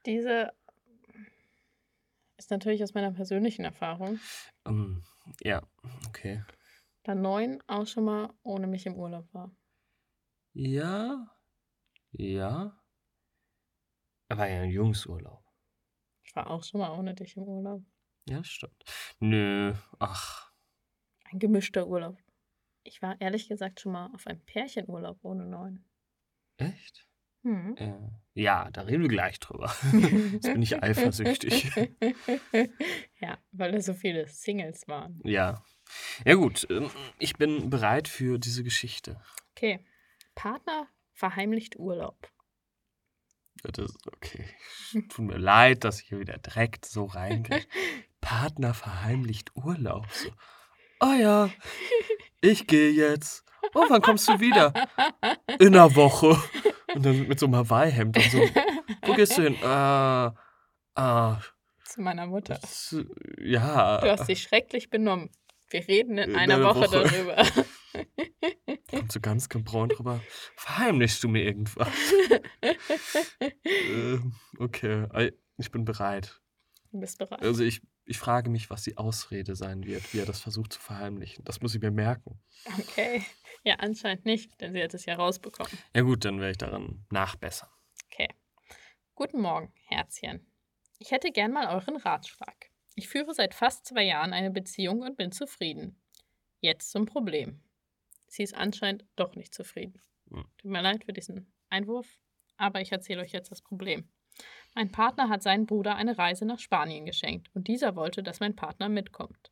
[0.05, 0.53] Diese
[2.37, 4.19] ist natürlich aus meiner persönlichen Erfahrung,
[4.65, 5.03] Ähm,
[5.41, 5.61] ja,
[6.07, 6.43] okay.
[7.03, 9.55] da neun auch schon mal ohne mich im Urlaub war.
[10.73, 11.27] Ja,
[12.13, 12.77] ja.
[14.27, 15.45] Aber ja ein Jungsurlaub.
[16.25, 17.85] Ich war auch schon mal ohne dich im Urlaub.
[18.29, 18.83] Ja, stimmt.
[19.19, 20.53] Nö, ach,
[21.25, 22.17] Ein gemischter Urlaub.
[22.83, 25.85] Ich war ehrlich gesagt schon mal auf einem Pärchenurlaub ohne neun.
[26.57, 27.07] echt?
[27.43, 27.75] Hm.
[27.77, 28.22] Ja.
[28.33, 29.73] Ja, da reden wir gleich drüber.
[30.33, 31.71] Jetzt bin ich eifersüchtig.
[33.19, 35.19] ja, weil da so viele Singles waren.
[35.23, 35.63] Ja,
[36.25, 39.21] Ja gut, ähm, ich bin bereit für diese Geschichte.
[39.51, 39.85] Okay.
[40.35, 42.29] Partner verheimlicht Urlaub.
[43.63, 44.45] Das ist okay.
[45.09, 47.63] Tut mir leid, dass ich hier wieder direkt so reingehe.
[48.21, 50.07] Partner verheimlicht Urlaub.
[50.11, 50.29] So.
[50.99, 51.49] Oh ja,
[52.41, 53.45] ich gehe jetzt.
[53.73, 54.73] Oh, wann kommst du wieder?
[55.59, 56.37] In einer Woche.
[56.95, 58.39] Und dann mit so einem Hawaii-Hemd und so.
[59.03, 59.55] Wo gehst du hin?
[59.63, 60.27] Äh,
[61.01, 61.35] äh,
[61.85, 62.59] Zu meiner Mutter.
[62.61, 63.05] zu-
[63.39, 63.99] ja.
[64.01, 65.29] Du hast dich schrecklich benommen.
[65.69, 67.03] Wir reden in In einer Woche, Woche.
[67.09, 67.35] darüber.
[68.91, 70.19] Kommt so ganz gebräunt drüber.
[70.55, 71.87] Verheimlichst du mir irgendwas?
[73.63, 76.39] ähm, okay, ich bin bereit.
[76.91, 77.41] Du bist bereit.
[77.41, 80.79] Also ich, ich frage mich, was die Ausrede sein wird, wie er das versucht zu
[80.79, 81.45] verheimlichen.
[81.45, 82.39] Das muss ich mir merken.
[82.79, 83.23] Okay.
[83.63, 85.71] Ja, anscheinend nicht, denn sie hat es ja rausbekommen.
[85.95, 87.69] Ja gut, dann werde ich daran nachbessern.
[88.11, 88.27] Okay.
[89.15, 90.45] Guten Morgen, Herzchen.
[90.99, 92.71] Ich hätte gern mal euren Ratschlag.
[92.95, 96.01] Ich führe seit fast zwei Jahren eine Beziehung und bin zufrieden.
[96.59, 97.61] Jetzt zum Problem.
[98.27, 100.01] Sie ist anscheinend doch nicht zufrieden.
[100.29, 100.45] Hm.
[100.57, 102.07] Tut mir leid für diesen Einwurf,
[102.57, 104.09] aber ich erzähle euch jetzt das Problem.
[104.75, 108.55] Mein Partner hat seinem Bruder eine Reise nach Spanien geschenkt und dieser wollte, dass mein
[108.55, 109.51] Partner mitkommt.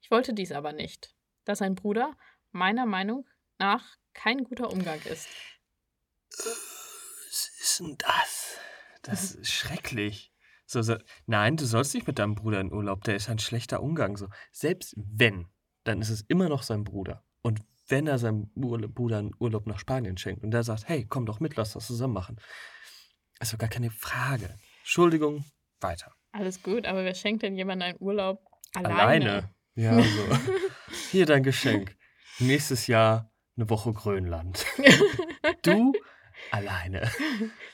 [0.00, 2.16] Ich wollte dies aber nicht, da sein Bruder
[2.50, 3.26] meiner Meinung
[3.58, 5.28] nach kein guter Umgang ist.
[6.30, 8.58] Was ist denn das?
[9.02, 10.32] Das ist schrecklich.
[10.66, 10.96] So, so,
[11.26, 14.18] nein, du sollst nicht mit deinem Bruder in Urlaub, der ist ein schlechter Umgang.
[14.18, 14.28] So.
[14.52, 15.48] Selbst wenn,
[15.84, 17.24] dann ist es immer noch sein Bruder.
[17.40, 21.24] Und wenn er seinem Bruder einen Urlaub nach Spanien schenkt und der sagt, hey, komm
[21.24, 22.36] doch mit, lass das zusammen machen.
[23.38, 24.54] Also gar keine Frage.
[24.80, 25.44] Entschuldigung,
[25.80, 26.12] weiter.
[26.32, 29.00] Alles gut, aber wer schenkt denn jemandem einen Urlaub alleine?
[29.00, 29.54] Alleine.
[29.74, 30.38] Ja, so.
[31.10, 31.96] Hier dein Geschenk.
[32.38, 34.64] Nächstes Jahr eine Woche Grönland.
[35.62, 35.92] Du
[36.50, 37.10] alleine.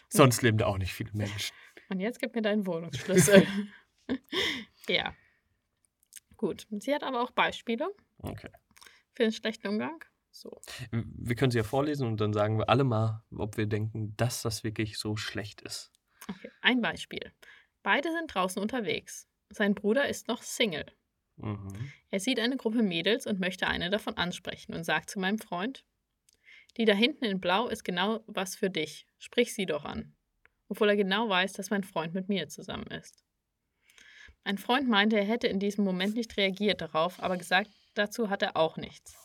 [0.08, 1.54] Sonst leben da auch nicht viele Menschen.
[1.88, 3.46] Und jetzt gib mir deinen Wohnungsschlüssel.
[4.88, 5.14] ja.
[6.36, 6.66] Gut.
[6.70, 8.50] Sie hat aber auch Beispiele Okay.
[9.12, 10.02] für den schlechten Umgang.
[10.34, 10.60] So.
[10.90, 14.42] Wir können sie ja vorlesen und dann sagen wir alle mal, ob wir denken, dass
[14.42, 15.92] das wirklich so schlecht ist.
[16.28, 16.50] Okay.
[16.60, 17.32] Ein Beispiel.
[17.84, 19.28] Beide sind draußen unterwegs.
[19.50, 20.86] Sein Bruder ist noch Single.
[21.36, 21.92] Mhm.
[22.10, 25.84] Er sieht eine Gruppe Mädels und möchte eine davon ansprechen und sagt zu meinem Freund,
[26.76, 29.06] die da hinten in Blau ist genau was für dich.
[29.18, 30.16] Sprich sie doch an.
[30.68, 33.24] Obwohl er genau weiß, dass mein Freund mit mir zusammen ist.
[34.42, 38.42] Mein Freund meinte, er hätte in diesem Moment nicht reagiert darauf, aber gesagt, dazu hat
[38.42, 39.23] er auch nichts.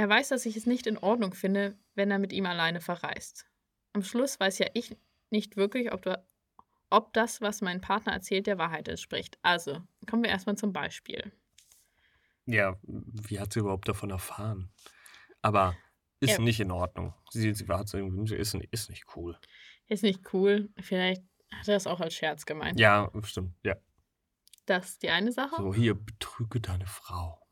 [0.00, 3.44] Er weiß, dass ich es nicht in Ordnung finde, wenn er mit ihm alleine verreist.
[3.92, 4.96] Am Schluss weiß ja ich
[5.28, 6.18] nicht wirklich, ob, du,
[6.88, 9.38] ob das, was mein Partner erzählt, der Wahrheit entspricht.
[9.42, 11.30] Also, kommen wir erstmal zum Beispiel.
[12.46, 14.72] Ja, wie hat sie überhaupt davon erfahren?
[15.42, 15.76] Aber
[16.20, 16.38] ist Ja.
[16.38, 17.12] nicht in Ordnung.
[17.28, 19.38] Sie, sie war so, ist, ist nicht cool.
[19.86, 20.70] Ist nicht cool.
[20.80, 22.80] Vielleicht hat er das auch als Scherz gemeint.
[22.80, 23.54] Ja, stimmt.
[23.62, 23.76] Ja.
[24.64, 25.56] Das ist die eine Sache.
[25.58, 27.46] So, hier, betrüge deine Frau.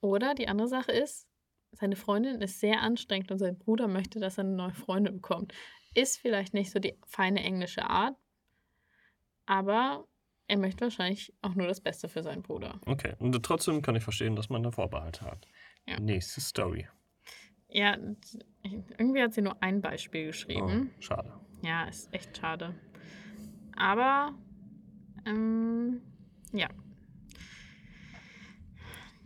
[0.00, 1.27] Oder die andere Sache ist,
[1.72, 5.52] seine Freundin ist sehr anstrengend und sein Bruder möchte, dass er eine neue Freundin bekommt.
[5.94, 8.16] Ist vielleicht nicht so die feine englische Art,
[9.46, 10.06] aber
[10.46, 12.80] er möchte wahrscheinlich auch nur das Beste für seinen Bruder.
[12.86, 13.14] Okay.
[13.18, 15.46] Und trotzdem kann ich verstehen, dass man da Vorbehalte hat.
[15.86, 15.98] Ja.
[16.00, 16.88] Nächste Story.
[17.68, 17.98] Ja,
[18.62, 20.90] irgendwie hat sie nur ein Beispiel Oh, geschrieben.
[21.00, 21.32] schade.
[21.62, 22.74] Ja, ist echt schade.
[23.76, 24.34] Aber,
[25.26, 26.00] ähm,
[26.52, 26.68] ja.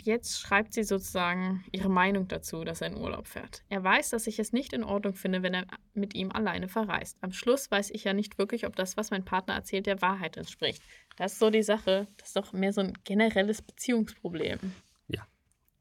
[0.04, 3.62] Jetzt schreibt sie sozusagen ihre Meinung dazu, dass er in Urlaub fährt.
[3.68, 7.18] Er weiß, dass ich es nicht in Ordnung finde, wenn er mit ihm alleine verreist.
[7.20, 10.36] Am Schluss weiß ich ja nicht wirklich, ob das, was mein Partner erzählt, der Wahrheit
[10.36, 10.82] entspricht.
[11.16, 12.08] Das ist so die Sache.
[12.16, 14.58] Das ist doch mehr so ein generelles Beziehungsproblem.
[15.06, 15.24] Ja.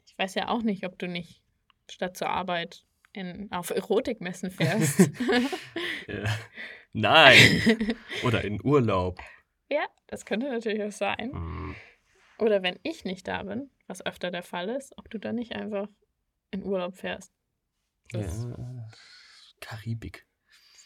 [0.05, 1.41] Ich weiß ja auch nicht, ob du nicht
[1.89, 5.10] statt zur Arbeit in, auf Erotikmessen fährst.
[6.07, 6.25] Äh,
[6.93, 7.38] nein.
[8.23, 9.19] Oder in Urlaub.
[9.69, 11.31] Ja, das könnte natürlich auch sein.
[11.31, 11.75] Hm.
[12.41, 15.51] Oder wenn ich nicht da bin, was öfter der Fall ist, ob du dann nicht
[15.54, 15.88] einfach
[16.49, 17.32] in Urlaub fährst.
[18.12, 18.89] Das Ja.
[19.60, 20.25] Karibik.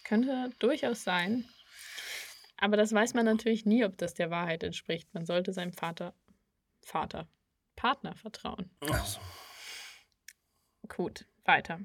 [0.04, 1.46] könnte durchaus sein.
[2.58, 5.14] Aber das weiß man natürlich nie, ob das der Wahrheit entspricht.
[5.14, 6.14] Man sollte seinem Vater,
[6.82, 7.26] Vater,
[7.78, 8.70] Partner vertrauen.
[8.82, 9.22] Also,
[10.90, 11.80] Gut, weiter.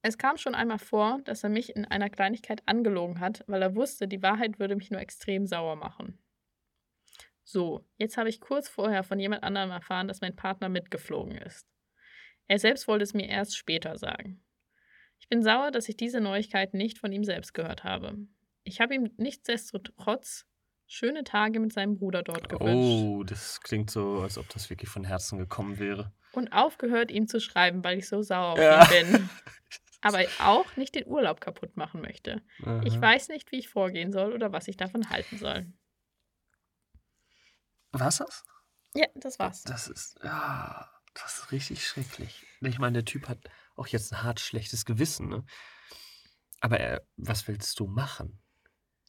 [0.00, 3.74] Es kam schon einmal vor, dass er mich in einer Kleinigkeit angelogen hat, weil er
[3.76, 6.18] wusste, die Wahrheit würde mich nur extrem sauer machen.
[7.52, 11.66] So, jetzt habe ich kurz vorher von jemand anderem erfahren, dass mein Partner mitgeflogen ist.
[12.46, 14.44] Er selbst wollte es mir erst später sagen.
[15.18, 18.16] Ich bin sauer, dass ich diese Neuigkeit nicht von ihm selbst gehört habe.
[18.62, 20.46] Ich habe ihm nichtsdestotrotz
[20.86, 23.04] schöne Tage mit seinem Bruder dort gewünscht.
[23.04, 26.12] oh, das klingt so, als ob das wirklich von Herzen gekommen wäre.
[26.32, 28.84] und aufgehört, ihm zu schreiben, weil ich so sauer auf Ja.
[28.84, 29.30] ihn bin.
[30.02, 32.42] Aber auch nicht den Urlaub kaputt machen möchte.
[32.84, 33.02] Ich Aha.
[33.02, 35.66] weiß nicht, wie ich vorgehen soll oder was ich davon halten soll.
[37.92, 38.44] Was das?
[38.94, 39.62] Ja, das war's.
[39.62, 42.44] Das ist, ja, das ist richtig schrecklich.
[42.60, 43.38] Ich meine, der Typ hat
[43.76, 45.44] auch jetzt ein hart schlechtes Gewissen, ne?
[46.60, 48.40] Aber er, was willst du machen?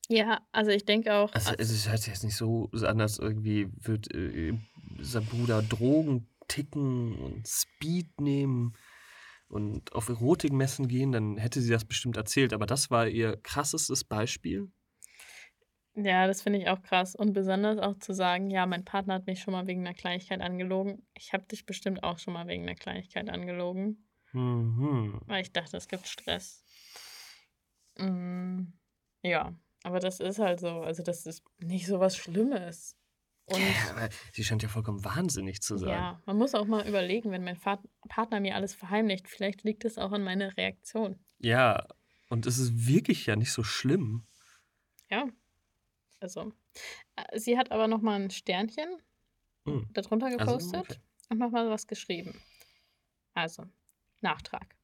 [0.07, 1.33] Ja, also ich denke auch.
[1.33, 4.57] Also es ist halt jetzt nicht so an, dass irgendwie wird äh,
[4.99, 8.75] sein Bruder Drogen ticken und Speed nehmen
[9.47, 12.53] und auf Erotikmessen gehen, dann hätte sie das bestimmt erzählt.
[12.53, 14.71] Aber das war ihr krassestes Beispiel.
[15.95, 17.15] Ja, das finde ich auch krass.
[17.15, 20.41] Und besonders auch zu sagen, ja, mein Partner hat mich schon mal wegen einer Kleinigkeit
[20.41, 21.05] angelogen.
[21.13, 24.07] Ich habe dich bestimmt auch schon mal wegen einer Kleinigkeit angelogen.
[24.33, 25.19] Mhm.
[25.25, 26.63] Weil ich dachte, es gibt Stress.
[27.97, 28.73] Mm,
[29.23, 30.67] ja, aber das ist halt so.
[30.81, 32.97] Also, das ist nicht so was Schlimmes.
[33.45, 35.89] Und Ja, sie scheint ja vollkommen wahnsinnig zu sein.
[35.89, 39.85] ja, man muss auch mal überlegen, wenn mein Vat Partner mir alles verheimlicht, vielleicht liegt
[39.85, 41.25] es auch an meiner Reaktion.
[41.39, 41.87] Ja,
[42.29, 44.25] und es ist wirklich ja nicht so schlimm.
[45.09, 45.27] Ja,
[46.21, 46.53] also.
[47.15, 49.01] äh, Sie hat aber noch mal ein Sternchen
[49.65, 49.87] Hm.
[49.93, 50.99] darunter Also, gepostet okay.
[51.29, 52.41] und noch mal was geschrieben.
[53.33, 53.65] Also,
[54.21, 54.75] Nachtrag.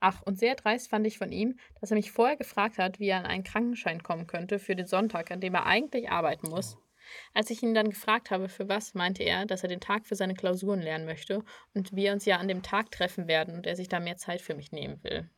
[0.00, 3.08] Ach, und sehr dreist fand ich von ihm, dass er mich vorher gefragt hat, wie
[3.08, 6.76] er an einen Krankenschein kommen könnte für den Sonntag, an dem er eigentlich arbeiten muss.
[7.34, 10.16] Als ich ihn dann gefragt habe, für was, meinte er, dass er den Tag für
[10.16, 13.76] seine Klausuren lernen möchte und wir uns ja an dem Tag treffen werden und er
[13.76, 15.30] sich da mehr Zeit für mich nehmen will.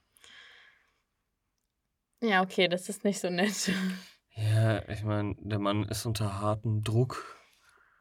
[2.23, 3.71] Ja, okay, das ist nicht so nett.
[4.35, 7.37] Ja, ich meine, der Mann ist unter hartem Druck.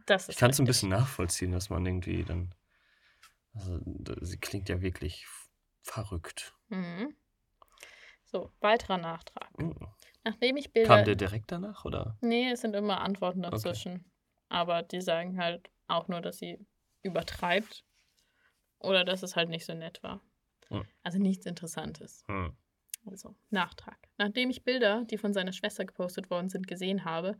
[0.06, 2.54] Das Ich ist kann es ein bisschen nachvollziehen, dass man irgendwie dann.
[3.54, 3.80] Also,
[4.22, 5.28] sie klingt ja wirklich
[5.84, 6.54] verrückt.
[6.69, 7.15] Mhm.
[8.26, 9.50] So, weiterer Nachtrag.
[9.58, 9.76] Hm.
[10.24, 10.96] Nachdem ich Bilder.
[10.96, 12.17] Kam der direkt danach, oder?
[12.22, 14.06] Nee, es sind immer Antworten dazwischen.
[14.50, 16.65] Aber die sagen halt auch nur, dass sie
[17.04, 17.84] übertreibt
[18.80, 20.22] oder dass es halt nicht so nett war.
[20.69, 20.86] Hm.
[21.04, 22.24] Also nichts Interessantes.
[22.28, 22.56] Hm.
[23.06, 23.98] Also, Nachtrag.
[24.18, 27.38] Nachdem ich Bilder, die von seiner Schwester gepostet worden sind, gesehen habe,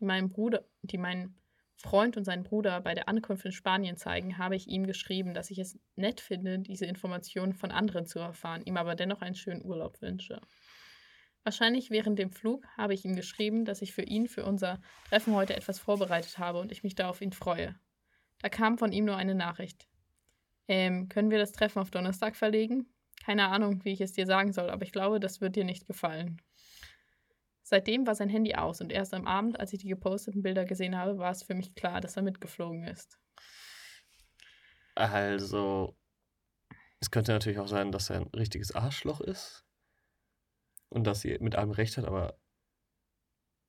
[0.00, 1.36] die meinem Bruder, die meinen
[1.76, 5.50] Freund und seinen Bruder bei der Ankunft in Spanien zeigen, habe ich ihm geschrieben, dass
[5.50, 9.64] ich es nett finde, diese Informationen von anderen zu erfahren, ihm aber dennoch einen schönen
[9.64, 10.40] Urlaub wünsche.
[11.44, 15.34] Wahrscheinlich während dem Flug habe ich ihm geschrieben, dass ich für ihn für unser Treffen
[15.34, 17.74] heute etwas vorbereitet habe und ich mich da auf ihn freue.
[18.40, 19.88] Da kam von ihm nur eine Nachricht.
[20.68, 22.86] Ähm, können wir das Treffen auf Donnerstag verlegen?
[23.24, 25.86] Keine Ahnung, wie ich es dir sagen soll, aber ich glaube, das wird dir nicht
[25.86, 26.40] gefallen.
[27.62, 30.96] Seitdem war sein Handy aus und erst am Abend, als ich die geposteten Bilder gesehen
[30.96, 33.18] habe, war es für mich klar, dass er mitgeflogen ist.
[34.94, 35.96] Also,
[37.00, 39.64] es könnte natürlich auch sein, dass er ein richtiges Arschloch ist.
[40.88, 42.36] Und dass sie mit allem recht hat, aber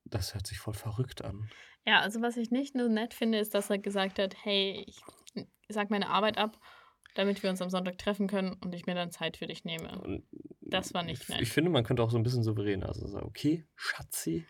[0.03, 1.49] das hört sich voll verrückt an.
[1.85, 5.01] Ja, also was ich nicht nur nett finde, ist, dass er gesagt hat, hey, ich
[5.69, 6.59] sag meine Arbeit ab,
[7.15, 9.99] damit wir uns am Sonntag treffen können und ich mir dann Zeit für dich nehme.
[10.01, 10.23] Und
[10.61, 11.41] Das war nicht ich, nett.
[11.41, 14.45] ich finde, man könnte auch so ein bisschen souverän also sagen, okay, Schatzi,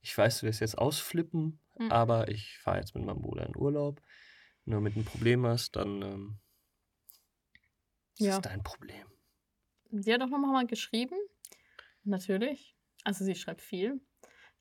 [0.00, 1.90] ich weiß, du wirst jetzt ausflippen, Mhm.
[1.90, 4.00] aber ich fahre jetzt mit meinem Bruder in Urlaub.
[4.64, 6.38] Wenn du damit ein Problem hast, dann ähm,
[8.16, 8.40] ist Ja.
[8.40, 9.06] dein Problem.
[9.90, 11.16] Sie hat auch nochmal mal geschrieben.
[12.04, 12.76] Natürlich.
[13.04, 14.00] Also sie schreibt viel.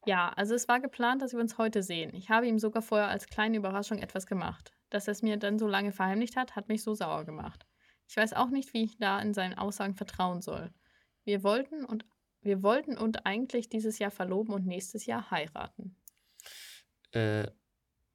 [0.05, 2.13] Ja, also es war geplant, dass wir uns heute sehen.
[2.13, 4.73] Ich habe ihm sogar vorher als kleine Überraschung etwas gemacht.
[4.93, 7.65] Dass er es mir dann so lange verheimlicht hat, hat mich so sauer gemacht.
[8.08, 10.71] Ich weiß auch nicht, wie ich da in seinen Aussagen vertrauen soll.
[11.23, 12.06] Wir wollten und
[12.41, 15.95] wir wollten und eigentlich dieses Jahr verloben und nächstes Jahr heiraten.
[17.12, 17.47] Äh,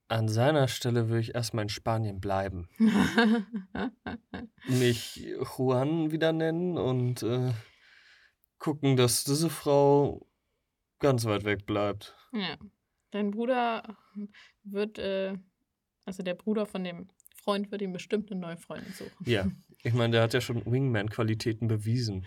[0.06, 2.68] an seiner Stelle würde ich erstmal in Spanien bleiben.
[4.68, 7.52] Mich Juan wieder nennen und äh,
[8.58, 10.28] gucken, dass diese Frau
[11.00, 12.14] ganz weit weg bleibt.
[12.32, 12.56] ja.
[13.10, 13.96] Dein Bruder
[14.64, 15.38] wird, äh,
[16.08, 19.24] also der Bruder von dem Freund wird ihm bestimmt eine neue Freundin suchen.
[19.26, 19.46] Ja,
[19.82, 22.26] ich meine, der hat ja schon Wingman-Qualitäten bewiesen.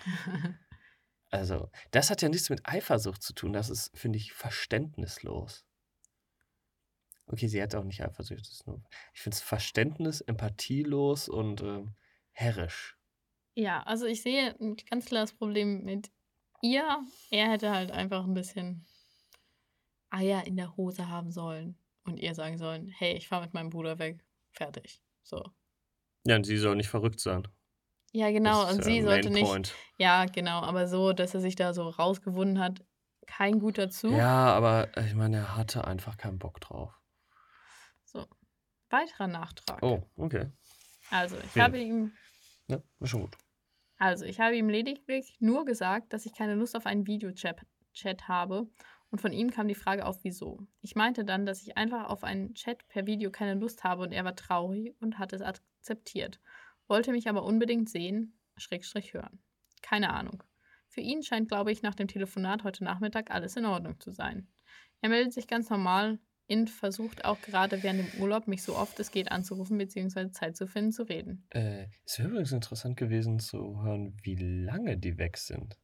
[1.32, 3.54] Also, das hat ja nichts mit Eifersucht zu tun.
[3.54, 5.65] Das ist, finde ich, verständnislos.
[7.26, 8.41] Okay, sie hat auch nicht Eifersucht.
[8.41, 11.96] Das ist nur, ich finde es verständnis, empathielos und ähm,
[12.34, 13.00] herrisch.
[13.56, 16.12] Ja, also ich sehe ein ganz klar das Problem mit
[16.62, 17.04] ihr.
[17.32, 18.86] Er hätte halt einfach ein bisschen
[20.12, 23.70] Eier in der Hose haben sollen und ihr sagen sollen, hey, ich fahre mit meinem
[23.70, 24.24] Bruder weg.
[24.52, 25.02] Fertig.
[25.24, 25.43] So.
[26.26, 27.47] Ja, und sie soll nicht verrückt sein.
[28.12, 28.64] Ja, genau.
[28.64, 29.45] Das Und sie ein sollte nicht.
[29.45, 29.74] Point.
[29.97, 30.62] Ja, genau.
[30.62, 32.84] Aber so, dass er sich da so rausgewunden hat,
[33.26, 34.12] kein guter Zug.
[34.12, 36.93] Ja, aber äh, ich meine, er hatte einfach keinen Bock drauf.
[38.04, 38.26] So.
[38.89, 39.82] Weiterer Nachtrag.
[39.82, 40.52] Oh, okay.
[41.10, 41.64] Also, ich Ja.
[41.64, 42.12] habe ihm
[42.68, 43.38] Ja, ist schon gut.
[43.97, 48.28] Also, ich habe ihm lediglich nur gesagt, dass ich keine Lust auf einen Videochat Chat
[48.28, 48.68] habe
[49.12, 50.66] und von ihm kam die Frage auf, wieso.
[50.82, 54.12] Ich meinte dann, dass ich einfach auf einen Chat per Video keine Lust habe und
[54.12, 56.39] er war traurig und hat es akzeptiert,
[56.88, 59.39] wollte mich aber unbedingt sehen, Schrägstrich hören.
[59.82, 60.43] Keine Ahnung.
[60.88, 64.47] Für ihn scheint, glaube ich, nach dem Telefonat heute Nachmittag alles in Ordnung zu sein.
[65.01, 66.20] Er meldet sich ganz normal
[66.51, 70.57] Int versucht auch gerade während dem Urlaub, mich so oft es geht anzurufen, beziehungsweise Zeit
[70.57, 71.47] zu finden, zu reden.
[71.51, 75.78] Äh, es wäre übrigens interessant gewesen zu hören, wie lange die weg sind.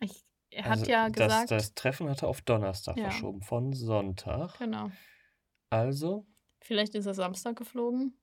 [0.00, 0.26] Ich,
[0.56, 3.04] er hat Also ja das, gesagt, das Treffen hatte auf Donnerstag Ja.
[3.04, 4.58] verschoben, von Sonntag.
[4.58, 4.90] genau.
[5.70, 6.26] Also,
[6.62, 8.16] Vielleicht ist er Samstag geflogen.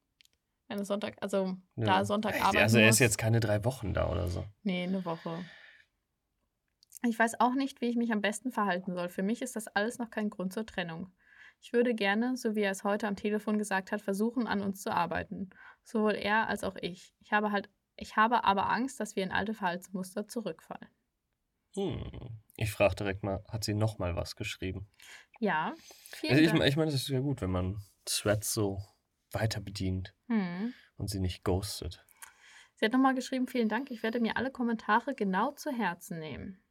[0.67, 2.99] Wenn es Sonntag, also ne, da Sonntag arbeiten also er ist muss.
[2.99, 4.45] jetzt keine drei Wochen da oder so.
[4.63, 5.43] Nee, eine Woche.
[7.05, 9.09] Ich weiß auch nicht, wie ich mich am besten verhalten soll.
[9.09, 11.11] Für mich ist das alles noch kein Grund zur Trennung.
[11.61, 14.81] Ich würde gerne, so wie er es heute am Telefon gesagt hat, versuchen, an uns
[14.81, 15.49] zu arbeiten.
[15.84, 17.13] Sowohl er als auch ich.
[17.19, 20.88] Ich habe halt, ich habe aber Angst, dass wir in alte Verhaltensmuster zurückfallen.
[21.76, 22.39] Hm.
[22.55, 24.88] Ich frage direkt mal, hat sie noch mal was geschrieben?
[25.39, 25.74] Ja,
[26.11, 28.82] vielen Also ich, ich meine, das ist ja gut, wenn man Threads so
[29.32, 30.74] weiter bedient Hm.
[30.97, 32.05] und sie nicht ghostet.
[32.76, 36.63] Sie hat nochmal geschrieben, vielen Dank, ich werde mir alle Kommentare genau zu Herzen nehmen.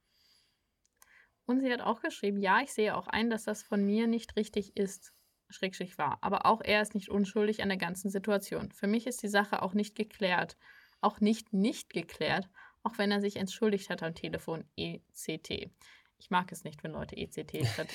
[1.44, 4.36] Und sie hat auch geschrieben, ja, ich sehe auch ein, dass das von mir nicht
[4.36, 5.12] richtig ist,
[5.48, 6.18] schrägstrich war.
[6.22, 8.70] Aber auch er ist nicht unschuldig an der ganzen Situation.
[8.72, 10.57] Für mich ist die Sache auch nicht geklärt.
[11.00, 12.48] Auch nicht nicht geklärt,
[12.82, 15.70] auch wenn er sich entschuldigt hat am Telefon ECT.
[16.18, 17.88] Ich mag es nicht, wenn Leute ECT statt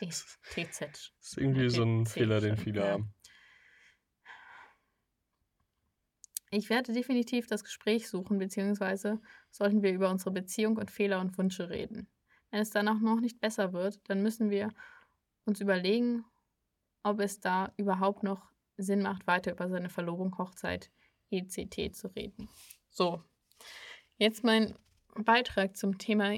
[0.00, 0.38] weiß.
[0.54, 0.80] ETZ.
[0.80, 3.14] Das ist irgendwie so ein ETC Fehler, den viele haben.
[6.50, 9.20] Ich werde definitiv das Gespräch suchen, beziehungsweise
[9.50, 12.06] sollten wir über unsere Beziehung und Fehler und Wünsche reden.
[12.52, 14.68] Wenn es dann auch noch nicht besser wird, dann müssen wir
[15.46, 16.24] uns überlegen,
[17.02, 20.92] ob es da überhaupt noch Sinn macht, weiter über seine Verlobung, Hochzeit,
[21.30, 22.48] ECT zu reden.
[22.88, 23.24] So,
[24.18, 24.74] jetzt mein
[25.14, 26.34] Beitrag zum Thema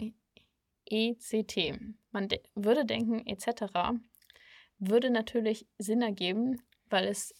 [0.86, 1.78] ECT.
[2.10, 3.98] Man de würde denken, etc.
[4.78, 7.34] würde natürlich Sinn ergeben, weil es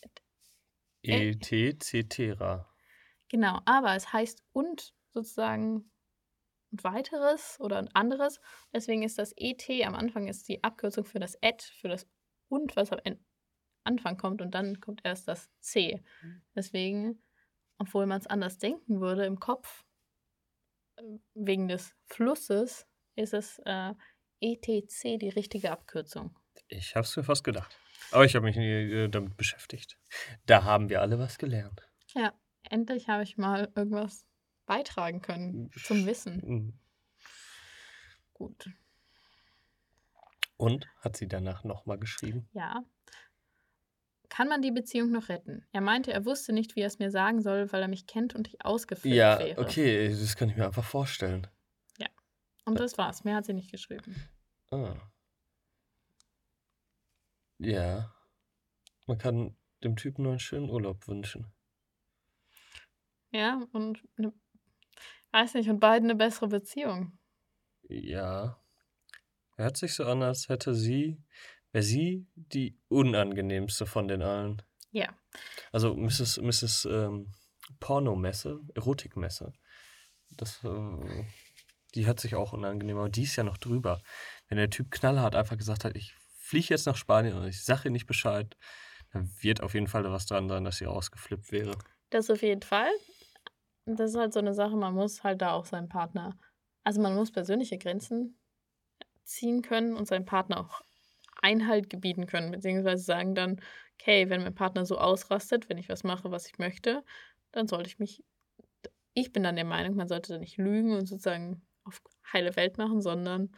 [1.03, 1.31] Äh.
[1.31, 1.85] E ET,
[3.29, 5.91] Genau, aber es heißt und sozusagen
[6.71, 8.41] und weiteres oder ein anderes.
[8.73, 12.07] Deswegen ist das ET am Anfang ist die Abkürzung für das et, für das
[12.49, 13.01] und, was am
[13.85, 16.03] Anfang kommt und dann kommt erst das C.
[16.55, 17.23] Deswegen,
[17.79, 19.85] obwohl man es anders denken würde im Kopf,
[21.35, 23.95] wegen des Flusses, ist es äh,
[24.41, 26.37] ETC die richtige Abkürzung.
[26.69, 27.77] Ich habe es mir fast gedacht.
[28.11, 29.99] Aber ich habe mich nie äh, damit beschäftigt.
[30.47, 31.83] Da haben wir alle was gelernt.
[32.15, 32.33] Ja,
[32.63, 34.27] endlich habe ich mal irgendwas
[34.67, 36.41] beitragen können zum Wissen.
[36.45, 36.79] Mhm.
[38.33, 38.71] Gut.
[40.57, 42.49] Und hat sie danach nochmal geschrieben?
[42.53, 42.85] Ja.
[44.29, 45.65] Kann man die Beziehung noch retten?
[45.73, 48.35] Er meinte, er wusste nicht, wie er es mir sagen soll, weil er mich kennt
[48.35, 49.61] und ich ausgeflippt Ja, wäre.
[49.61, 51.47] okay, das kann ich mir einfach vorstellen.
[52.67, 53.23] Und das war's.
[53.23, 54.17] Mehr hat sie nicht geschrieben.
[54.73, 54.97] Ah.
[57.59, 58.13] Ja.
[59.07, 61.47] Man kann dem Typen nur einen schönen Urlaub wünschen.
[63.31, 64.33] Ja, und ne,
[65.31, 67.17] weiß nicht, und beiden eine bessere Beziehung.
[67.89, 68.61] Ja.
[69.57, 71.23] Hört sich so an, als hätte sie,
[71.77, 74.63] wäre sie die unangenehmste von den allen.
[74.93, 75.15] Ja.
[75.73, 76.41] Also Mrs.
[76.41, 76.87] Mrs.
[76.87, 77.35] Ähm,
[77.81, 79.53] Pornomesse, Erotikmesse.
[80.39, 81.25] Das, äh,
[81.95, 84.01] die hört sich auch unangenehm, aber die ist ja noch drüber.
[84.49, 87.83] Wenn der Typ knallhart einfach gesagt hat, ich fliege jetzt nach Spanien und ich sage
[87.85, 88.57] ihr nicht Bescheid,
[89.13, 91.77] dann wird auf jeden Fall da was dran sein, dass sie ausgeflippt wäre.
[92.09, 92.91] Das auf jeden Fall.
[93.85, 96.39] Das ist halt so eine Sache, man muss halt da auch seinen Partner,
[96.85, 98.41] also man muss persönliche Grenzen
[99.25, 100.81] ziehen können und seinem Partner auch
[101.47, 103.61] Einhalt gebieten können, beziehungsweise sagen dann,
[104.01, 107.05] okay, wenn mein Partner so ausrastet, wenn ich was mache, was ich möchte,
[107.53, 108.25] dann sollte ich mich,
[109.15, 112.01] ich bin dann der Meinung, man sollte da nicht lügen und sozusagen auf
[112.33, 113.53] heile Welt machen, sondern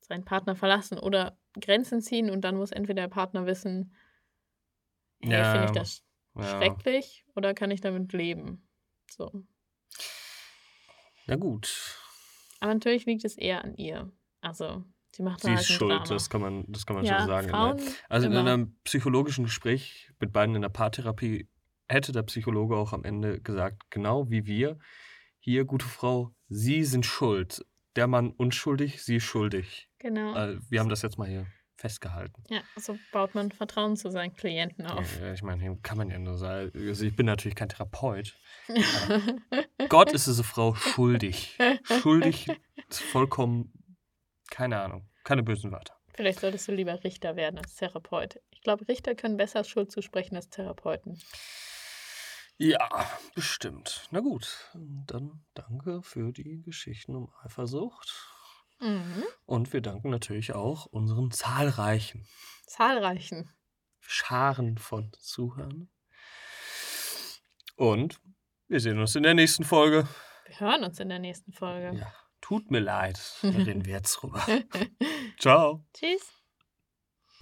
[0.00, 3.94] seinen Partner verlassen oder Grenzen ziehen und dann muss entweder der Partner wissen,
[5.20, 6.40] hey, Ja, finde ich das Ja.
[6.40, 8.68] schrecklich oder kann ich damit leben?
[9.10, 9.44] So.
[11.26, 11.68] Na gut.
[12.60, 14.10] Aber natürlich liegt es eher an ihr.
[14.40, 14.84] Also,
[15.14, 16.04] sie macht Sie ist schuld, Drama.
[16.04, 17.48] das kann man, das kann man ja, schon sagen.
[17.48, 18.40] Frauen Also in immer.
[18.40, 21.48] einem psychologischen Gespräch mit beiden in der Paartherapie
[21.88, 24.78] hätte der Psychologe auch am Ende gesagt, genau wie wir,
[25.38, 27.64] hier, gute Frau, Sie sind schuld.
[27.96, 29.88] Der Mann unschuldig, Sie schuldig.
[29.98, 30.34] Genau.
[30.36, 31.46] Äh, wir haben das jetzt mal hier
[31.76, 32.44] festgehalten.
[32.48, 35.20] Ja, so baut man Vertrauen zu seinen Klienten auf.
[35.20, 38.38] Ja, ich meine, hier kann man ja nur sagen, also ich bin natürlich kein Therapeut.
[39.88, 41.58] Gott ist diese Frau schuldig.
[42.00, 42.46] Schuldig
[42.88, 43.72] ist vollkommen,
[44.52, 45.96] keine Ahnung, keine bösen Wörter.
[46.14, 48.38] Vielleicht solltest du lieber Richter werden als Therapeut.
[48.50, 51.20] Ich glaube, Richter können besser Schuld zusprechen als Therapeuten.
[52.58, 54.06] Ja, bestimmt.
[54.10, 58.28] Na gut, dann danke für die Geschichten um Eifersucht.
[58.78, 59.24] Mhm.
[59.46, 62.26] Und wir danken natürlich auch unseren zahlreichen
[62.66, 63.50] Zahlreichen.
[64.00, 65.88] Scharen von Zuhörern.
[67.76, 68.20] Und
[68.68, 70.06] wir sehen uns in der nächsten Folge.
[70.46, 71.98] Wir hören uns in der nächsten Folge.
[71.98, 72.12] Ja,
[72.42, 73.18] tut mir leid.
[73.40, 74.44] Da reden wir jetzt drüber.
[75.38, 75.82] Ciao.
[75.94, 76.41] Tschüss.